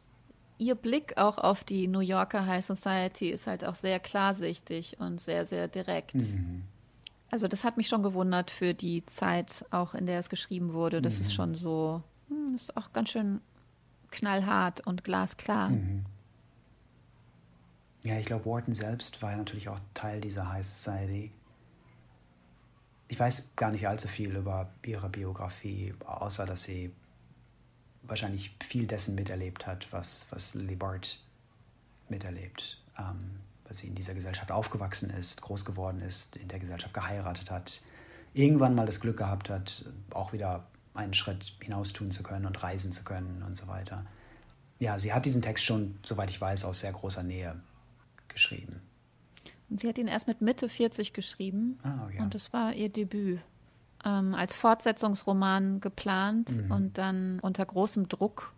[0.58, 5.20] ihr Blick auch auf die New Yorker High Society ist halt auch sehr klarsichtig und
[5.20, 6.14] sehr, sehr direkt.
[6.14, 6.64] Mhm.
[7.30, 11.02] Also das hat mich schon gewundert für die Zeit, auch in der es geschrieben wurde.
[11.02, 11.20] Das mhm.
[11.20, 13.40] ist schon so, hm, ist auch ganz schön
[14.10, 15.70] knallhart und glasklar.
[15.70, 16.04] Mhm.
[18.04, 21.32] Ja, ich glaube, Wharton selbst war ja natürlich auch Teil dieser High Society.
[23.08, 26.92] ich weiß gar nicht allzu viel über ihre Biografie, außer dass sie
[28.08, 31.18] wahrscheinlich viel dessen miterlebt hat, was, was Lily Bart
[32.08, 32.78] miterlebt.
[32.98, 37.50] Ähm, dass sie in dieser Gesellschaft aufgewachsen ist, groß geworden ist, in der Gesellschaft geheiratet
[37.50, 37.80] hat,
[38.32, 42.62] irgendwann mal das Glück gehabt hat, auch wieder einen Schritt hinaus tun zu können und
[42.62, 44.06] reisen zu können und so weiter.
[44.78, 47.60] Ja, sie hat diesen Text schon, soweit ich weiß, aus sehr großer Nähe
[48.28, 48.80] geschrieben.
[49.68, 51.78] Und sie hat ihn erst mit Mitte 40 geschrieben.
[51.82, 52.20] Ah, okay.
[52.20, 53.40] Und das war ihr Debüt.
[54.04, 56.70] Ähm, als Fortsetzungsroman geplant mhm.
[56.70, 58.52] und dann unter großem Druck.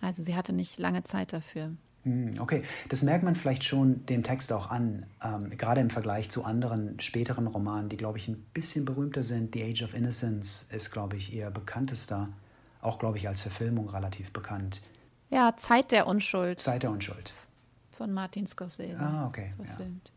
[0.00, 1.72] Also sie hatte nicht lange Zeit dafür.
[2.04, 6.28] Hm, okay, das merkt man vielleicht schon dem Text auch an, ähm, gerade im Vergleich
[6.28, 9.54] zu anderen späteren Romanen, die, glaube ich, ein bisschen berühmter sind.
[9.54, 12.28] The Age of Innocence ist, glaube ich, ihr bekanntester,
[12.82, 14.82] auch, glaube ich, als Verfilmung relativ bekannt.
[15.30, 16.58] Ja, Zeit der Unschuld.
[16.58, 17.32] Zeit der Unschuld.
[17.90, 18.98] Von Martin Scorsese.
[18.98, 19.54] Ah, okay.
[19.56, 20.08] Verfilmt.
[20.08, 20.13] Ja.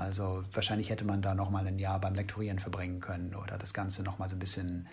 [0.00, 4.02] Also wahrscheinlich hätte man da nochmal ein Jahr beim Lektorieren verbringen können oder das Ganze
[4.02, 4.88] nochmal so ein bisschen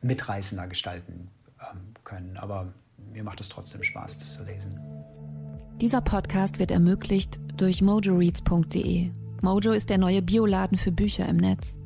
[0.00, 1.28] mitreißender gestalten
[1.60, 2.38] ähm, können.
[2.38, 2.72] Aber
[3.12, 4.80] mir macht es trotzdem Spaß, das zu lesen.
[5.82, 9.10] Dieser Podcast wird ermöglicht durch mojoreads.de.
[9.42, 11.78] Mojo ist der neue Bioladen für Bücher im Netz.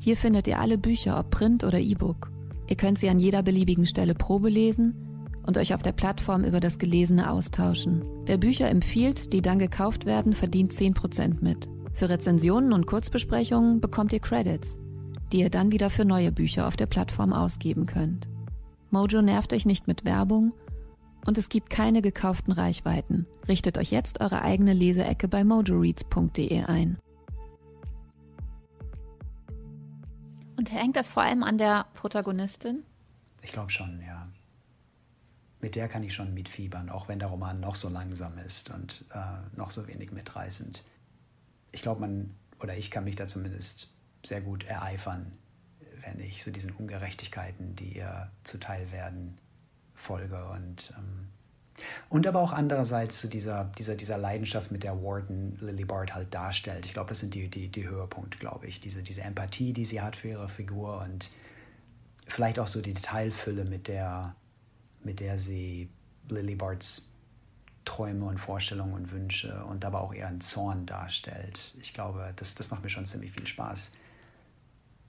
[0.00, 2.32] Hier findet ihr alle Bücher, ob Print oder E-Book.
[2.66, 5.07] Ihr könnt sie an jeder beliebigen Stelle Probe lesen
[5.48, 8.04] und euch auf der Plattform über das Gelesene austauschen.
[8.26, 11.70] Wer Bücher empfiehlt, die dann gekauft werden, verdient 10% mit.
[11.94, 14.78] Für Rezensionen und Kurzbesprechungen bekommt ihr Credits,
[15.32, 18.28] die ihr dann wieder für neue Bücher auf der Plattform ausgeben könnt.
[18.90, 20.52] Mojo nervt euch nicht mit Werbung
[21.24, 23.26] und es gibt keine gekauften Reichweiten.
[23.48, 26.98] Richtet euch jetzt eure eigene Leseecke bei mojoreads.de ein.
[30.58, 32.82] Und hängt das vor allem an der Protagonistin?
[33.40, 34.17] Ich glaube schon, ja.
[35.60, 39.04] Mit der kann ich schon mitfiebern, auch wenn der Roman noch so langsam ist und
[39.12, 40.84] äh, noch so wenig mitreißend.
[41.72, 43.94] Ich glaube, man, oder ich kann mich da zumindest
[44.24, 45.32] sehr gut ereifern
[46.02, 49.38] wenn ich so diesen Ungerechtigkeiten, die ihr zuteil werden,
[49.94, 51.28] folge und ähm,
[52.08, 56.34] und aber auch andererseits zu dieser, dieser, dieser Leidenschaft, mit der Warden Lily Bart halt
[56.34, 56.86] darstellt.
[56.86, 58.80] Ich glaube, das sind die, die, die Höhepunkte, glaube ich.
[58.80, 61.30] Diese, diese Empathie, die sie hat für ihre Figur und
[62.26, 64.34] vielleicht auch so die Detailfülle, mit der,
[65.04, 65.88] mit der sie
[66.28, 67.12] Lily Barts
[67.84, 71.74] Träume und Vorstellungen und Wünsche und aber auch ihren Zorn darstellt.
[71.80, 73.92] Ich glaube, das, das macht mir schon ziemlich viel Spaß.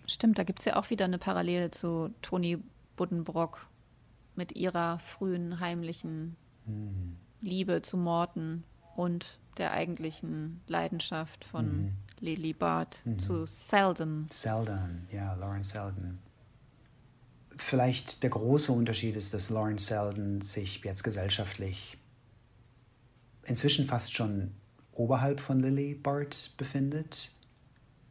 [0.07, 2.57] Stimmt, da gibt es ja auch wieder eine Parallele zu Toni
[2.95, 3.67] Buddenbrock
[4.35, 7.17] mit ihrer frühen heimlichen hm.
[7.41, 8.63] Liebe zu Morten
[8.95, 11.93] und der eigentlichen Leidenschaft von mhm.
[12.19, 13.19] Lily Bart mhm.
[13.19, 14.27] zu Selden.
[14.31, 16.19] Selden, ja, Lawrence Selden.
[17.61, 21.97] Vielleicht der große Unterschied ist, dass Lawrence Selden sich jetzt gesellschaftlich
[23.43, 24.51] inzwischen fast schon
[24.93, 27.31] oberhalb von Lily Bart befindet.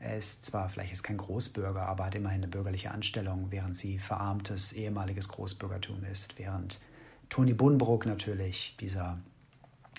[0.00, 3.98] Er ist zwar vielleicht ist kein Großbürger, aber hat immerhin eine bürgerliche Anstellung, während sie
[3.98, 6.78] verarmtes ehemaliges Großbürgertum ist, während
[7.30, 9.18] Toni Bunbrook natürlich dieser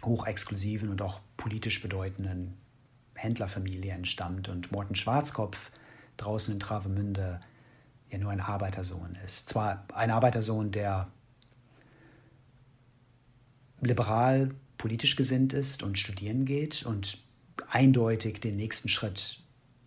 [0.06, 2.54] hochexklusiven und auch politisch bedeutenden
[3.16, 5.72] Händlerfamilie entstammt und Morten Schwarzkopf
[6.18, 7.42] draußen in Travemünde
[8.10, 9.50] ja nur ein Arbeitersohn ist.
[9.50, 11.08] Zwar ein Arbeitersohn, der
[13.82, 17.20] liberal politisch gesinnt ist und studieren geht und
[17.70, 19.42] eindeutig den nächsten Schritt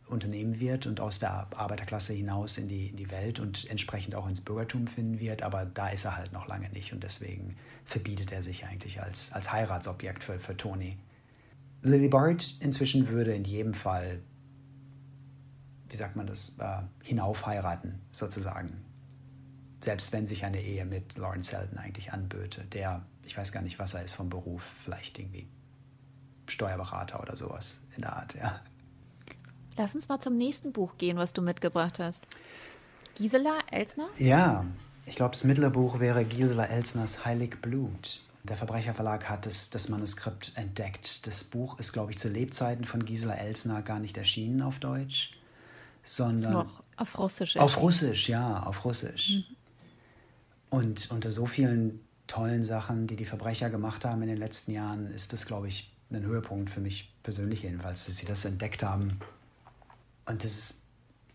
[0.07, 4.29] unternehmen wird und aus der Arbeiterklasse hinaus in die, in die Welt und entsprechend auch
[4.29, 5.43] ins Bürgertum finden wird.
[5.43, 9.33] Aber da ist er halt noch lange nicht und deswegen verbietet er sich eigentlich als,
[9.33, 10.99] als Heiratsobjekt für, für Toni.
[11.81, 14.21] Lily Bart inzwischen würde in jedem Fall,
[15.93, 18.83] wie sagt man das, äh, hinauf heiraten, sozusagen.
[19.83, 23.79] Selbst wenn sich eine Ehe mit Lawrence Selden eigentlich anböte, der, ich weiß gar nicht,
[23.79, 25.47] was er ist vom Beruf, vielleicht irgendwie
[26.47, 28.59] Steuerberater oder sowas in der Art, ja.
[29.77, 32.27] Lass uns mal zum nächsten Buch gehen, was du mitgebracht hast.
[33.15, 34.09] Gisela Elsner?
[34.17, 34.65] Ja,
[35.05, 38.23] ich glaube, das mittlere Buch wäre Gisela Elsners Heilig Blut.
[38.45, 41.27] Der Verbrecherverlag hat das, das Manuskript entdeckt.
[41.27, 45.33] Das Buch ist, glaube ich, zu Lebzeiten von Gisela Elsner gar nicht erschienen auf Deutsch,
[46.05, 46.53] sondern.
[46.53, 47.57] Noch auf Russisch.
[47.57, 49.37] Auf Russisch, ja, auf Russisch.
[49.37, 49.57] Mhm.
[50.71, 55.11] Und unter so vielen tollen Sachen, die die Verbrecher gemacht haben in den letzten Jahren,
[55.13, 59.19] ist das, glaube ich, ein Höhepunkt für mich persönlich jedenfalls, dass sie das entdeckt haben
[60.27, 60.83] und das ist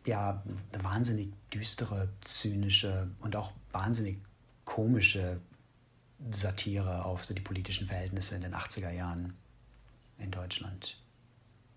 [0.06, 4.17] ja eine wahnsinnig düstere, zynische und auch wahnsinnig
[4.65, 5.39] komische
[6.32, 9.34] Satire auf so die politischen Verhältnisse in den 80er Jahren
[10.17, 10.97] in Deutschland.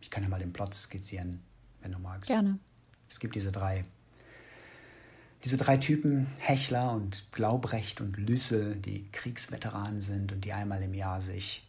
[0.00, 1.40] Ich kann ja mal den Plot skizzieren,
[1.83, 2.31] wenn du magst.
[2.31, 2.59] Gerne.
[3.11, 3.85] Es gibt diese drei,
[5.44, 10.94] diese drei Typen, Hechler und Glaubrecht und Lüssel, die Kriegsveteranen sind und die einmal im
[10.94, 11.66] Jahr sich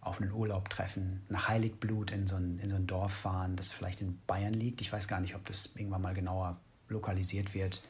[0.00, 3.70] auf einen Urlaub treffen, nach Heiligblut in so, ein, in so ein Dorf fahren, das
[3.70, 4.80] vielleicht in Bayern liegt.
[4.80, 7.80] Ich weiß gar nicht, ob das irgendwann mal genauer lokalisiert wird.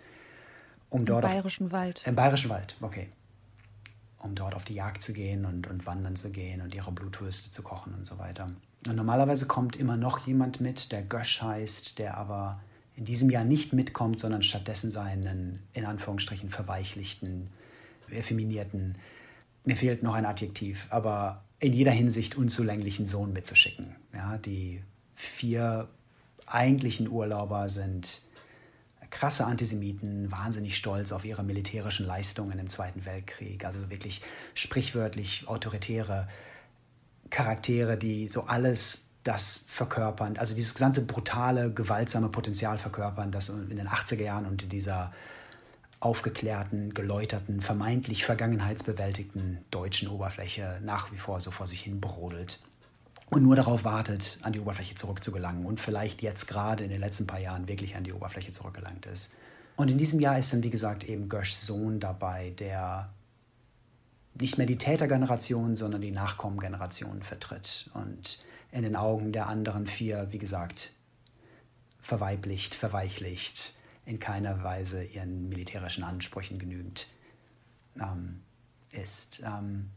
[0.91, 2.07] Um dort Im Bayerischen auf, Wald.
[2.07, 3.09] Im Bayerischen Wald, okay.
[4.19, 7.51] Um dort auf die Jagd zu gehen und, und wandern zu gehen und ihre Blutwürste
[7.51, 8.51] zu kochen und so weiter.
[8.89, 12.61] Und normalerweise kommt immer noch jemand mit, der Gösch heißt, der aber
[12.97, 17.49] in diesem Jahr nicht mitkommt, sondern stattdessen seinen, in Anführungsstrichen, verweichlichten,
[18.11, 18.97] effeminierten,
[19.65, 23.95] mir fehlt noch ein Adjektiv, aber in jeder Hinsicht unzulänglichen Sohn mitzuschicken.
[24.13, 24.83] Ja, die
[25.15, 25.89] vier
[26.47, 28.23] eigentlichen Urlauber sind
[29.11, 34.23] krasse Antisemiten, wahnsinnig stolz auf ihre militärischen Leistungen im Zweiten Weltkrieg, also wirklich
[34.55, 36.29] sprichwörtlich autoritäre
[37.33, 43.77] Charaktere, die so alles das verkörpern, also dieses gesamte brutale, gewaltsame Potenzial verkörpern, das in
[43.77, 45.13] den 80er Jahren unter dieser
[46.01, 52.61] aufgeklärten, geläuterten, vermeintlich vergangenheitsbewältigten deutschen Oberfläche nach wie vor so vor sich hin brodelt
[53.31, 57.27] und nur darauf wartet, an die Oberfläche zurückzugelangen und vielleicht jetzt gerade in den letzten
[57.27, 59.35] paar Jahren wirklich an die Oberfläche zurückgelangt ist.
[59.77, 63.09] Und in diesem Jahr ist dann, wie gesagt, eben Göschs Sohn dabei, der
[64.35, 70.29] nicht mehr die Tätergeneration, sondern die Nachkommengeneration vertritt und in den Augen der anderen vier,
[70.31, 70.93] wie gesagt,
[72.01, 73.75] verweiblicht, verweichlicht,
[74.07, 77.09] in keiner Weise ihren militärischen Ansprüchen genügend
[78.01, 78.41] ähm,
[78.91, 79.43] ist.
[79.45, 79.91] Ähm,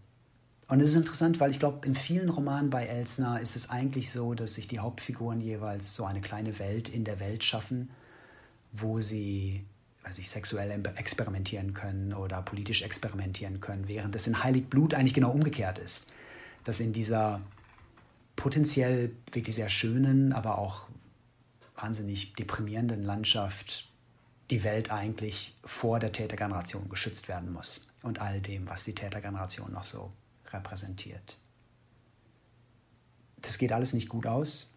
[0.68, 4.12] und es ist interessant, weil ich glaube, in vielen Romanen bei Elsner ist es eigentlich
[4.12, 7.90] so, dass sich die Hauptfiguren jeweils so eine kleine Welt in der Welt schaffen,
[8.72, 9.66] wo sie
[10.06, 15.32] weiß ich, sexuell experimentieren können oder politisch experimentieren können, während es in Heiligblut eigentlich genau
[15.32, 16.12] umgekehrt ist.
[16.64, 17.42] Dass in dieser
[18.36, 20.88] potenziell wirklich sehr schönen, aber auch
[21.76, 23.90] wahnsinnig deprimierenden Landschaft
[24.52, 29.74] die Welt eigentlich vor der Tätergeneration geschützt werden muss und all dem, was die Tätergeneration
[29.74, 30.14] noch so
[30.52, 31.38] repräsentiert.
[33.42, 34.75] Das geht alles nicht gut aus.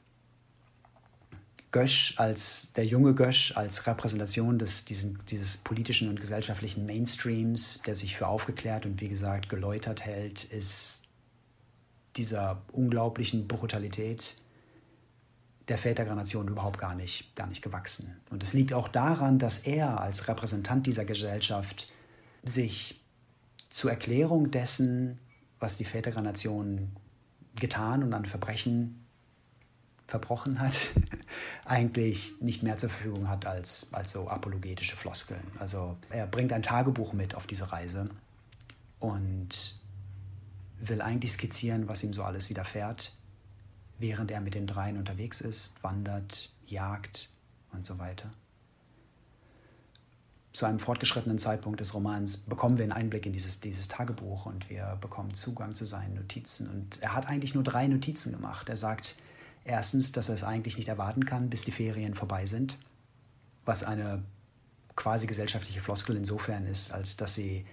[1.71, 7.95] Gösch als der junge Gösch als Repräsentation des, diesen, dieses politischen und gesellschaftlichen Mainstreams, der
[7.95, 11.05] sich für aufgeklärt und wie gesagt geläutert hält, ist
[12.17, 14.37] dieser unglaublichen Brutalität
[15.69, 18.17] der Vätergeneration überhaupt gar nicht, gar nicht gewachsen.
[18.31, 21.93] Und es liegt auch daran, dass er als Repräsentant dieser Gesellschaft
[22.43, 23.01] sich
[23.69, 25.19] zur Erklärung dessen,
[25.59, 26.97] was die Vätergeneration
[27.55, 29.05] getan und an Verbrechen
[30.09, 30.75] verbrochen hat,
[31.67, 35.43] eigentlich nicht mehr zur Verfügung hat als, als so apologetische Floskeln.
[35.59, 38.09] Also er bringt ein Tagebuch mit auf diese Reise
[38.99, 39.79] und
[40.81, 43.13] will eigentlich skizzieren, was ihm so alles widerfährt,
[43.99, 47.29] während er mit den dreien unterwegs ist, wandert, jagt
[47.73, 48.31] und so weiter.
[50.53, 54.71] Zu einem fortgeschrittenen Zeitpunkt des Romans bekommen wir einen Einblick in dieses, dieses Tagebuch und
[54.71, 56.69] wir bekommen Zugang zu seinen Notizen.
[56.71, 58.69] Und er hat eigentlich nur drei Notizen gemacht.
[58.71, 59.17] Er sagt,
[59.69, 62.79] Erstens, dass er es eigentlich nicht erwarten kann, bis die Ferien vorbei sind,
[63.67, 64.25] was eine
[64.97, 67.67] quasi gesellschaftliche Floskel insofern ist, als dass sie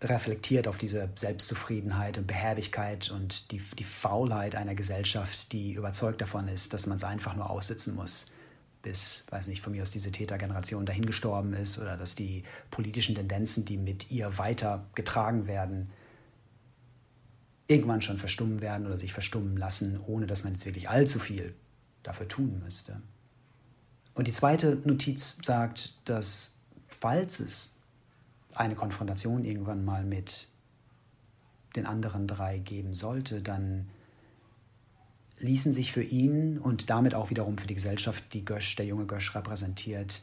[0.00, 6.48] reflektiert auf diese Selbstzufriedenheit und Behäbigkeit und die, die Faulheit einer Gesellschaft, die überzeugt davon
[6.48, 8.32] ist, dass man es einfach nur aussitzen muss,
[8.80, 13.66] bis, weiß nicht, von mir aus diese Tätergeneration dahingestorben ist oder dass die politischen Tendenzen,
[13.66, 15.90] die mit ihr weitergetragen werden,
[17.68, 21.54] irgendwann schon verstummen werden oder sich verstummen lassen, ohne dass man jetzt wirklich allzu viel
[22.02, 23.00] dafür tun müsste.
[24.14, 27.78] Und die zweite Notiz sagt, dass falls es
[28.54, 30.48] eine Konfrontation irgendwann mal mit
[31.74, 33.88] den anderen drei geben sollte, dann
[35.38, 39.04] ließen sich für ihn und damit auch wiederum für die Gesellschaft, die Gösch, der junge
[39.04, 40.22] Gösch repräsentiert,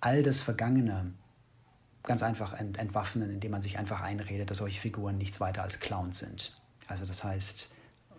[0.00, 1.12] all das Vergangene
[2.04, 5.80] ganz einfach ent entwaffnen, indem man sich einfach einredet, dass solche Figuren nichts weiter als
[5.80, 6.56] Clowns sind.
[6.86, 7.70] Also das heißt,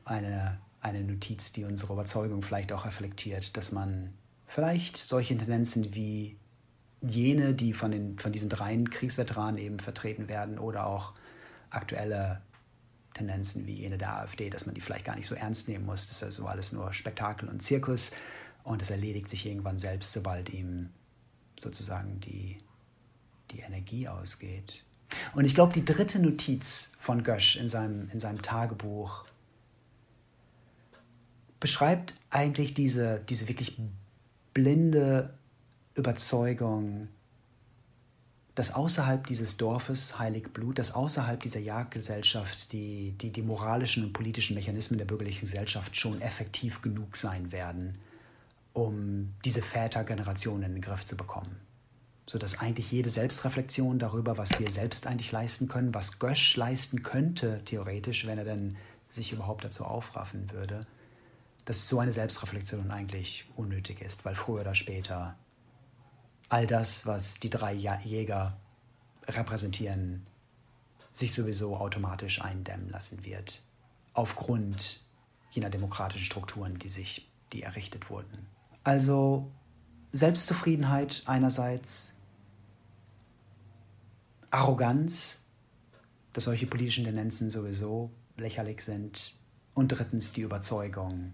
[0.03, 4.13] eine, eine Notiz, die unsere Überzeugung vielleicht auch reflektiert, dass man
[4.47, 6.37] vielleicht solche Tendenzen wie
[7.01, 11.13] jene, die von, den, von diesen dreien Kriegsveteranen eben vertreten werden oder auch
[11.69, 12.41] aktuelle
[13.13, 16.07] Tendenzen wie jene der AfD, dass man die vielleicht gar nicht so ernst nehmen muss.
[16.07, 18.11] Das ist also alles nur Spektakel und Zirkus
[18.63, 20.89] und es erledigt sich irgendwann selbst, sobald ihm
[21.57, 22.57] sozusagen die
[23.51, 24.83] die Energie ausgeht.
[25.33, 29.25] Und ich glaube, die dritte Notiz von Gösch in seinem, in seinem Tagebuch
[31.59, 33.77] beschreibt eigentlich diese, diese wirklich
[34.53, 35.33] blinde
[35.95, 37.07] Überzeugung,
[38.55, 44.55] dass außerhalb dieses Dorfes Heiligblut, dass außerhalb dieser Jagdgesellschaft die, die, die moralischen und politischen
[44.55, 47.97] Mechanismen der bürgerlichen Gesellschaft schon effektiv genug sein werden,
[48.73, 51.59] um diese Vätergeneration in den Griff zu bekommen
[52.25, 57.61] sodass eigentlich jede Selbstreflexion darüber, was wir selbst eigentlich leisten können, was Gösch leisten könnte,
[57.65, 58.77] theoretisch, wenn er denn
[59.09, 60.87] sich überhaupt dazu aufraffen würde,
[61.65, 65.35] dass so eine Selbstreflexion eigentlich unnötig ist, weil früher oder später
[66.49, 68.57] all das, was die drei Jäger
[69.27, 70.25] repräsentieren,
[71.11, 73.63] sich sowieso automatisch eindämmen lassen wird,
[74.13, 75.01] aufgrund
[75.49, 78.47] jener demokratischen Strukturen, die sich, die errichtet wurden.
[78.83, 79.49] Also
[80.11, 82.14] Selbstzufriedenheit einerseits,
[84.55, 85.45] Arroganz,
[86.33, 89.35] dass solche politischen Tendenzen sowieso lächerlich sind
[89.73, 91.33] und drittens die Überzeugung,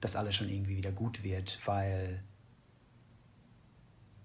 [0.00, 2.22] dass alles schon irgendwie wieder gut wird, weil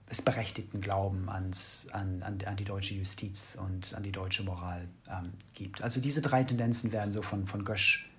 [0.08, 4.90] es berechtigten Glauben ans, an, an, an, die deutsche Justiz und an die deutsche Moral
[5.08, 5.82] ähm, gibt.
[5.82, 8.10] Also diese drei Tendenzen werden so von, von Gösch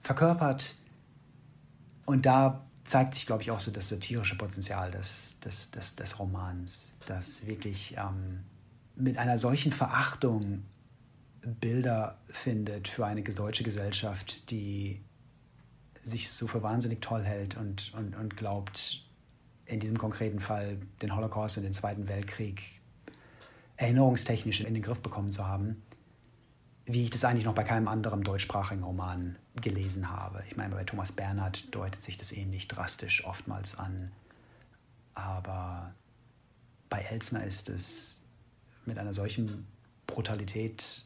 [0.00, 0.74] verkörpert
[2.04, 6.18] und da zeigt sich, glaube ich, auch so das satirische Potenzial des, des, des, des
[6.18, 8.40] Romans, das wirklich ähm,
[8.94, 10.64] mit einer solchen Verachtung
[11.42, 15.00] Bilder findet für eine deutsche Gesellschaft, die
[16.04, 19.04] sich so für wahnsinnig toll hält und, und, und glaubt,
[19.64, 22.62] in diesem konkreten Fall den Holocaust und den Zweiten Weltkrieg
[23.76, 25.82] erinnerungstechnisch in den Griff bekommen zu haben,
[26.84, 30.42] wie ich das eigentlich noch bei keinem anderen deutschsprachigen Roman gelesen habe.
[30.48, 34.12] Ich meine, bei Thomas Bernhard deutet sich das ähnlich drastisch oftmals an,
[35.14, 35.94] aber
[36.88, 38.21] bei Elsner ist es
[38.86, 39.66] mit einer solchen
[40.06, 41.04] Brutalität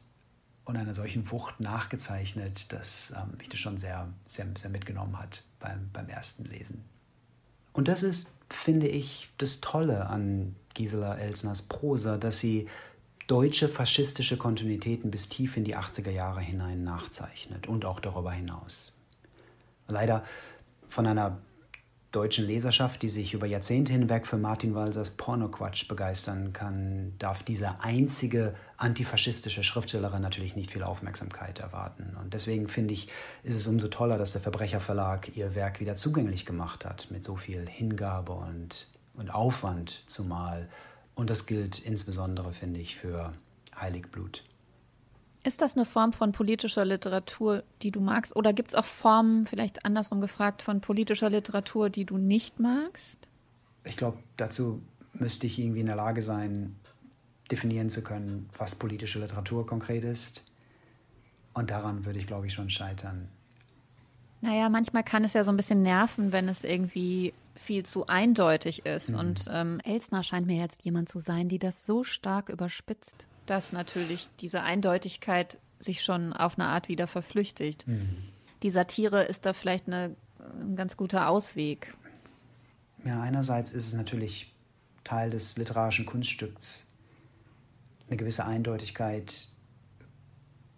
[0.65, 5.45] und einer solchen Wucht nachgezeichnet, dass ähm, mich das schon sehr, sehr, sehr mitgenommen hat
[5.61, 6.85] beim, beim ersten Lesen.
[7.73, 12.69] Und das ist, finde ich, das Tolle an Gisela Elsners Prosa, dass sie
[13.27, 18.97] deutsche faschistische Kontinuitäten bis tief in die 80er Jahre hinein nachzeichnet und auch darüber hinaus.
[19.89, 20.25] Leider
[20.89, 21.39] von einer
[22.17, 27.81] deutschen Leserschaft, die sich über Jahrzehnte hinweg für Martin Walsers Pornoquatsch begeistern kann, darf diese
[27.81, 32.17] einzige antifaschistische Schriftstellerin natürlich nicht viel Aufmerksamkeit erwarten.
[32.19, 33.09] Und deswegen finde ich,
[33.43, 37.37] ist es umso toller, dass der Verbrecherverlag ihr Werk wieder zugänglich gemacht hat, mit so
[37.37, 40.71] viel Hingabe und, und Aufwand zumal.
[41.15, 43.35] Und das gilt insbesondere, finde ich, für
[43.79, 44.43] Heiligblut.
[45.47, 48.35] Ist das eine Form von politischer Literatur, die du magst?
[48.35, 53.29] Oder gibt es auch Formen, vielleicht andersrum gefragt, von politischer Literatur, die du nicht magst?
[53.85, 54.83] Ich glaube, dazu
[55.13, 56.75] müsste ich irgendwie in der Lage sein,
[57.49, 60.43] definieren zu können, was politische Literatur konkret ist.
[61.55, 63.29] Und daran würde ich, glaube ich, schon scheitern.
[64.41, 68.85] Naja, manchmal kann es ja so ein bisschen nerven, wenn es irgendwie viel zu eindeutig
[68.85, 69.13] ist.
[69.13, 69.19] Mhm.
[69.21, 73.73] Und ähm, Elsner scheint mir jetzt jemand zu sein, die das so stark überspitzt dass
[73.73, 77.87] natürlich diese Eindeutigkeit sich schon auf eine Art wieder verflüchtigt.
[77.87, 78.17] Mhm.
[78.63, 80.17] Die Satire ist da vielleicht eine,
[80.61, 81.95] ein ganz guter Ausweg.
[83.05, 84.55] Ja, einerseits ist es natürlich
[85.05, 86.89] Teil des literarischen Kunststücks,
[88.09, 89.49] eine gewisse Eindeutigkeit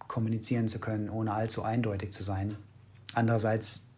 [0.07, 2.57] kommunizieren zu können, ohne allzu eindeutig zu sein.
[3.15, 3.89] Andererseits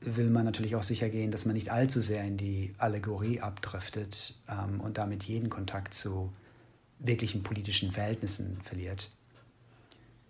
[0.00, 4.38] will man natürlich auch sicher gehen, dass man nicht allzu sehr in die Allegorie abdriftet
[4.48, 6.32] ähm, und damit jeden Kontakt zu
[7.00, 9.10] wirklichen politischen Verhältnissen verliert.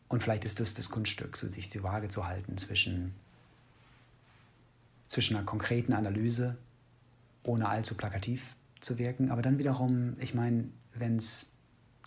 [0.08, 3.14] Und vielleicht ist das das Kunststück, so sich die Waage zu halten zwischen,
[5.06, 6.56] zwischen einer konkreten Analyse,
[7.44, 11.52] ohne allzu plakativ zu wirken, aber dann wiederum, ich meine, wenn es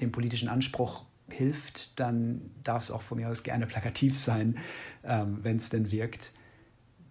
[0.01, 4.57] dem politischen Anspruch hilft, dann darf es auch von mir aus gerne plakativ sein,
[5.03, 6.31] ähm, wenn es denn wirkt.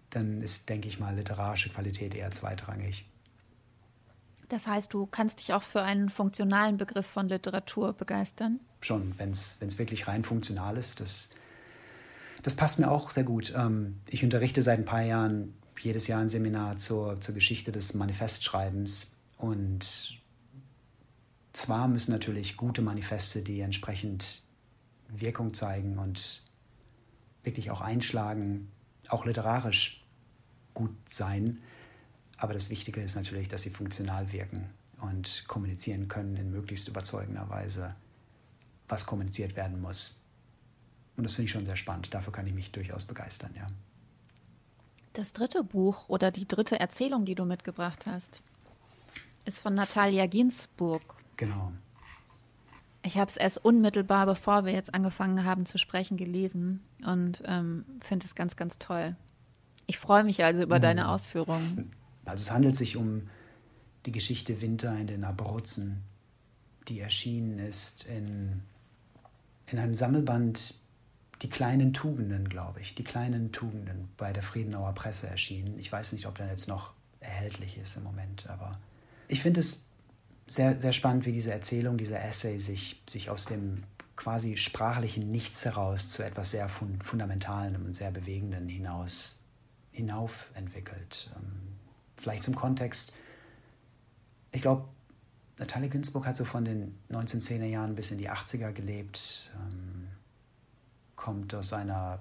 [0.09, 3.05] Dann ist, denke ich mal, literarische Qualität eher zweitrangig.
[4.53, 8.59] Das heißt, du kannst dich auch für einen funktionalen Begriff von Literatur begeistern?
[8.81, 10.99] Schon, wenn es wirklich rein funktional ist.
[10.99, 11.31] Das,
[12.43, 13.51] das passt mir auch sehr gut.
[13.57, 17.95] Ähm, ich unterrichte seit ein paar Jahren jedes Jahr ein Seminar zur, zur Geschichte des
[17.95, 19.17] Manifestschreibens.
[19.39, 20.21] Und
[21.51, 24.43] zwar müssen natürlich gute Manifeste, die entsprechend
[25.07, 26.43] Wirkung zeigen und
[27.41, 28.71] wirklich auch einschlagen,
[29.07, 30.05] auch literarisch
[30.75, 31.57] gut sein.
[32.43, 34.69] Aber das Wichtige ist natürlich, dass sie funktional wirken
[34.99, 37.93] und kommunizieren können in möglichst überzeugender Weise,
[38.89, 40.25] was kommuniziert werden muss.
[41.15, 42.13] Und das finde ich schon sehr spannend.
[42.13, 43.65] Dafür kann ich mich durchaus begeistern, ja.
[45.13, 48.41] Das dritte Buch oder die dritte Erzählung, die du mitgebracht hast,
[49.45, 51.15] ist von Natalia Ginsburg.
[51.37, 51.71] Genau.
[53.03, 57.85] Ich habe es erst unmittelbar, bevor wir jetzt angefangen haben zu sprechen, gelesen und ähm,
[58.01, 59.15] finde es ganz, ganz toll.
[59.87, 60.81] Ich freue mich also über mhm.
[60.81, 61.93] deine Ausführungen.
[62.25, 63.29] Also es handelt sich um
[64.05, 66.03] die Geschichte Winter in den Abruzzen,
[66.87, 68.61] die erschienen ist in,
[69.67, 70.79] in einem Sammelband
[71.41, 75.77] Die kleinen Tugenden, glaube ich, die kleinen Tugenden bei der Friedenauer Presse erschienen.
[75.79, 78.79] Ich weiß nicht, ob der jetzt noch erhältlich ist im Moment, aber
[79.27, 79.87] ich finde es
[80.47, 83.83] sehr, sehr spannend, wie diese Erzählung, dieser Essay sich, sich aus dem
[84.15, 89.39] quasi sprachlichen Nichts heraus zu etwas sehr fund Fundamentalen und sehr Bewegenden hinaus
[89.91, 91.31] hinauf entwickelt.
[92.23, 93.13] Vielleicht zum Kontext.
[94.53, 94.87] Ich glaube,
[95.57, 100.07] Natalia Günzburg hat so von den 1910er Jahren bis in die 80er gelebt, ähm,
[101.17, 102.19] kommt aus einer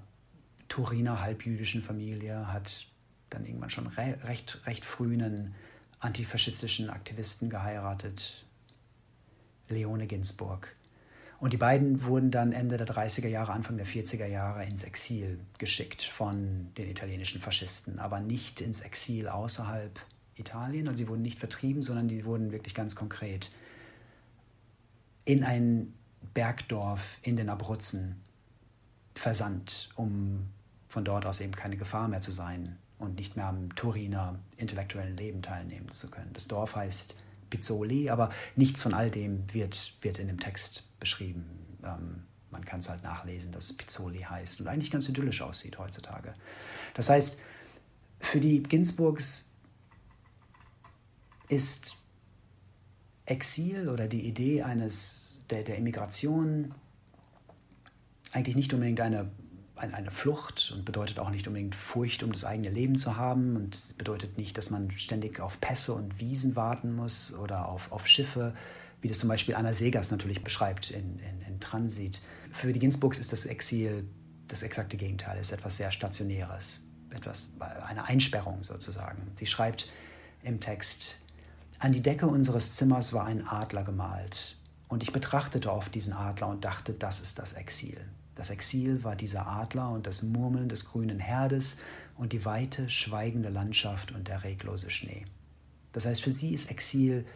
[0.68, 2.88] Turiner halbjüdischen Familie, hat
[3.30, 5.54] dann irgendwann schon re recht, recht früh einen
[6.00, 8.44] antifaschistischen Aktivisten geheiratet,
[9.68, 10.74] Leone Ginsburg.
[11.42, 15.40] Und die beiden wurden dann Ende der 30er Jahre, Anfang der 40er Jahre ins Exil
[15.58, 19.98] geschickt von den italienischen Faschisten, aber nicht ins Exil außerhalb
[20.36, 20.86] Italien.
[20.86, 23.50] Also sie wurden nicht vertrieben, sondern die wurden wirklich ganz konkret
[25.24, 25.92] in ein
[26.32, 28.20] Bergdorf in den Abruzzen
[29.16, 30.46] versandt, um
[30.86, 35.16] von dort aus eben keine Gefahr mehr zu sein und nicht mehr am Turiner intellektuellen
[35.16, 36.30] Leben teilnehmen zu können.
[36.34, 37.16] Das Dorf heißt
[37.50, 41.44] Pizzoli, aber nichts von all dem wird, wird in dem Text beschrieben.
[41.84, 46.34] Ähm, man kann es halt nachlesen, dass Pizzoli heißt und eigentlich ganz idyllisch aussieht heutzutage.
[46.94, 47.38] Das heißt,
[48.20, 49.52] für die Ginsburgs
[51.48, 51.96] ist
[53.26, 56.74] Exil oder die Idee eines der, der Immigration
[58.32, 59.30] eigentlich nicht unbedingt eine
[59.90, 63.96] eine Flucht und bedeutet auch nicht unbedingt Furcht um das eigene Leben zu haben und
[63.98, 68.54] bedeutet nicht, dass man ständig auf Pässe und Wiesen warten muss oder auf, auf Schiffe,
[69.02, 72.20] wie das zum Beispiel Anna Segers natürlich beschreibt in, in, in Transit.
[72.52, 74.08] Für die Ginsburgs ist das Exil
[74.48, 79.32] das exakte Gegenteil, es ist etwas sehr Stationäres, etwas, eine Einsperrung sozusagen.
[79.34, 79.88] Sie schreibt
[80.42, 81.18] im Text,
[81.78, 86.48] an die Decke unseres Zimmers war ein Adler gemalt und ich betrachtete oft diesen Adler
[86.48, 87.98] und dachte, das ist das Exil.
[88.34, 91.78] Das Exil war dieser Adler und das Murmeln des grünen Herdes
[92.16, 95.24] und die weite, schweigende Landschaft und der reglose Schnee.
[95.92, 97.26] Das heißt, für sie ist Exil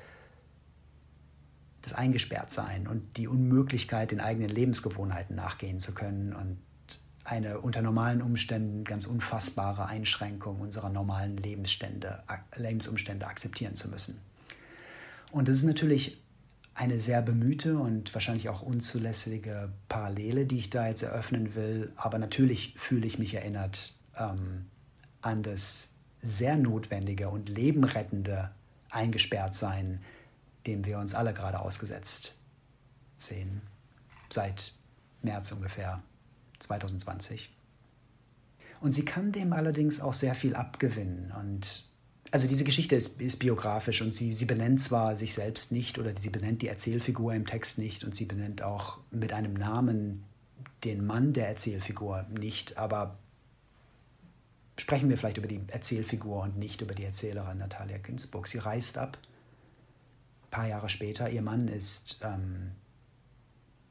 [1.87, 6.59] das Eingesperrtsein und die Unmöglichkeit, den eigenen Lebensgewohnheiten nachgehen zu können und
[7.22, 12.24] eine unter normalen Umständen ganz unfassbare Einschränkung unserer normalen Lebensstände,
[12.57, 14.20] Lebensumstände akzeptieren zu müssen.
[15.30, 16.20] Und das ist natürlich
[16.74, 21.93] eine sehr bemühte und wahrscheinlich auch unzulässige Parallele, die ich da jetzt eröffnen will.
[21.95, 24.66] Aber natürlich fühle ich mich erinnert ähm,
[25.20, 28.51] an das sehr notwendige und lebenrettende
[28.91, 30.01] Eingesperrtsein,
[30.67, 32.39] dem wir uns alle gerade ausgesetzt
[33.19, 33.62] sehen,
[34.31, 34.73] seit
[35.23, 36.03] März ungefähr
[36.59, 37.53] 2020.
[38.81, 41.89] Und sie kann dem allerdings auch sehr viel abgewinnen und
[42.33, 46.12] also diese Geschichte ist, ist, biografisch und sie, sie benennt zwar sich selbst nicht oder
[46.17, 50.25] sie benennt die Erzählfigur im Text nicht und sie benennt auch mit einem Namen
[50.85, 53.19] den Mann der Erzählfigur nicht, aber
[54.77, 58.47] sprechen wir vielleicht über die Erzählfigur und nicht über die Erzählerin Natalia Günzburg.
[58.47, 59.19] Sie reist ab,
[60.57, 62.70] paar Jahre später, ihr Mann ist ähm,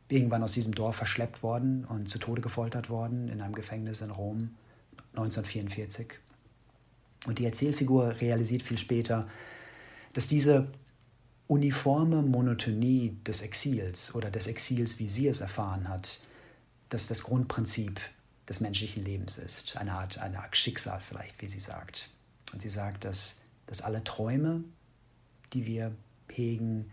[0.10, 4.10] irgendwann aus diesem Dorf verschleppt worden und zu Tode gefoltert worden in einem Gefängnis in
[4.10, 4.50] Rom
[5.12, 6.14] 1944.
[7.28, 9.28] Und die Erzählfigur realisiert viel später,
[10.14, 10.68] dass diese
[11.46, 16.20] uniforme Monotonie des Exils oder des Exils, wie sie es erfahren hat,
[16.90, 18.02] dass das Grundprinzip
[18.50, 19.78] des menschlichen Lebens ist.
[19.78, 22.10] Eine Art, eine Art Schicksal vielleicht, wie sie sagt.
[22.54, 24.64] Und sie sagt, dass, dass alle Träume,
[25.54, 25.92] die wir
[26.36, 26.92] hegen,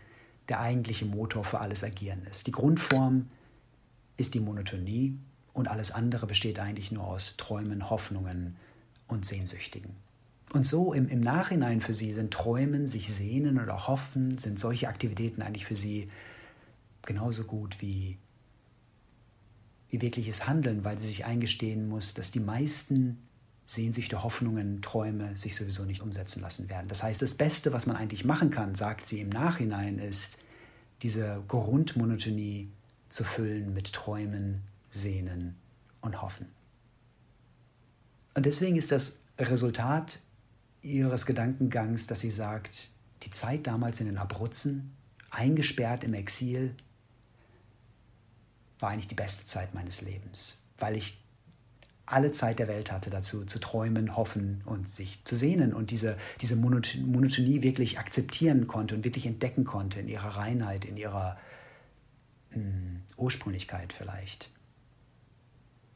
[0.49, 2.47] der eigentliche Motor für alles Agieren ist.
[2.47, 3.27] Die Grundform
[4.17, 5.17] ist die Monotonie
[5.53, 8.55] und alles andere besteht eigentlich nur aus Träumen, Hoffnungen
[9.07, 9.95] und Sehnsüchtigen.
[10.51, 14.87] Und so im, im Nachhinein für sie sind Träumen, sich sehnen oder hoffen, sind solche
[14.87, 16.11] Aktivitäten eigentlich für sie
[17.01, 18.17] genauso gut wie,
[19.89, 23.17] wie wirkliches Handeln, weil sie sich eingestehen muss, dass die meisten
[23.65, 26.87] Sehnsüchte, Hoffnungen, Träume sich sowieso nicht umsetzen lassen werden.
[26.87, 30.37] Das heißt, das Beste, was man eigentlich machen kann, sagt sie im Nachhinein, ist,
[31.01, 32.69] diese Grundmonotonie
[33.09, 35.55] zu füllen mit Träumen, Sehnen
[36.01, 36.47] und Hoffen.
[38.35, 40.19] Und deswegen ist das Resultat
[40.81, 42.89] ihres Gedankengangs, dass sie sagt,
[43.23, 44.93] die Zeit damals in den Abruzzen,
[45.29, 46.75] eingesperrt im Exil,
[48.79, 51.22] war eigentlich die beste Zeit meines Lebens, weil ich
[52.13, 56.15] alle Zeit der Welt hatte dazu, zu träumen, hoffen und sich zu sehnen und diese,
[56.41, 61.37] diese Monotonie wirklich akzeptieren konnte und wirklich entdecken konnte in ihrer Reinheit, in ihrer
[62.51, 64.51] mh, hm, Ursprünglichkeit vielleicht.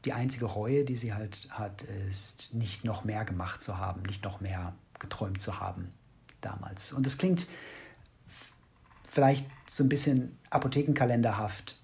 [0.04, 4.24] Die einzige Reue, die sie halt hat, ist, nicht noch mehr gemacht zu haben, nicht
[4.24, 5.92] noch mehr geträumt zu haben
[6.40, 6.92] damals.
[6.92, 7.46] Und das klingt
[9.08, 11.76] vielleicht so ein bisschen apothekenkalenderhaft.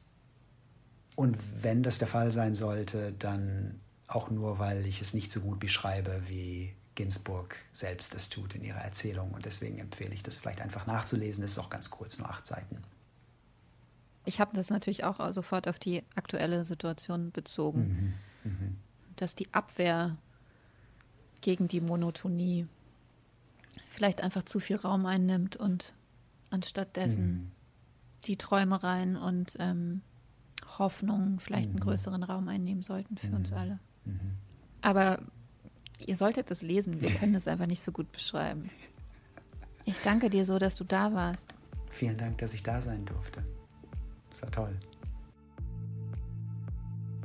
[1.15, 5.41] Und wenn das der Fall sein sollte, dann auch nur, weil ich es nicht so
[5.41, 9.33] gut beschreibe, wie Ginsburg selbst es tut in ihrer Erzählung.
[9.33, 11.43] Und deswegen empfehle ich das vielleicht einfach nachzulesen.
[11.45, 12.79] Es ist auch ganz kurz, nur acht Seiten.
[14.25, 18.51] Ich habe das natürlich auch sofort auf die aktuelle Situation bezogen, mhm.
[18.51, 18.77] Mhm.
[19.17, 20.17] dass die Abwehr
[21.41, 22.67] gegen die Monotonie
[23.91, 25.95] vielleicht einfach zu viel Raum einnimmt und
[26.51, 27.51] anstattdessen mhm.
[28.25, 30.01] die Träumereien und ähm,
[30.79, 31.85] Hoffnungen vielleicht einen mhm.
[31.85, 33.57] größeren Raum einnehmen sollten für uns mhm.
[33.57, 33.79] alle.
[34.05, 34.21] Mhm.
[34.83, 35.21] Aber
[36.07, 38.71] ihr solltet das lesen, wir können das einfach nicht so gut beschreiben.
[39.85, 41.55] Ich danke dir so, dass du da warst.
[41.91, 43.45] Vielen Dank, dass ich da sein durfte.
[44.31, 44.77] Das war toll.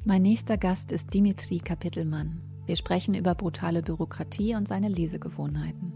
[0.05, 2.41] Mein nächster Gast ist Dimitri Kapitelmann.
[2.65, 5.93] Wir sprechen über brutale Bürokratie und seine Lesegewohnheiten.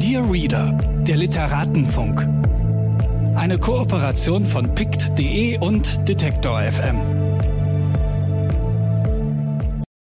[0.00, 0.72] Dear Reader,
[1.06, 2.20] der Literatenfunk.
[3.36, 7.21] Eine Kooperation von pict.de und Detektor FM.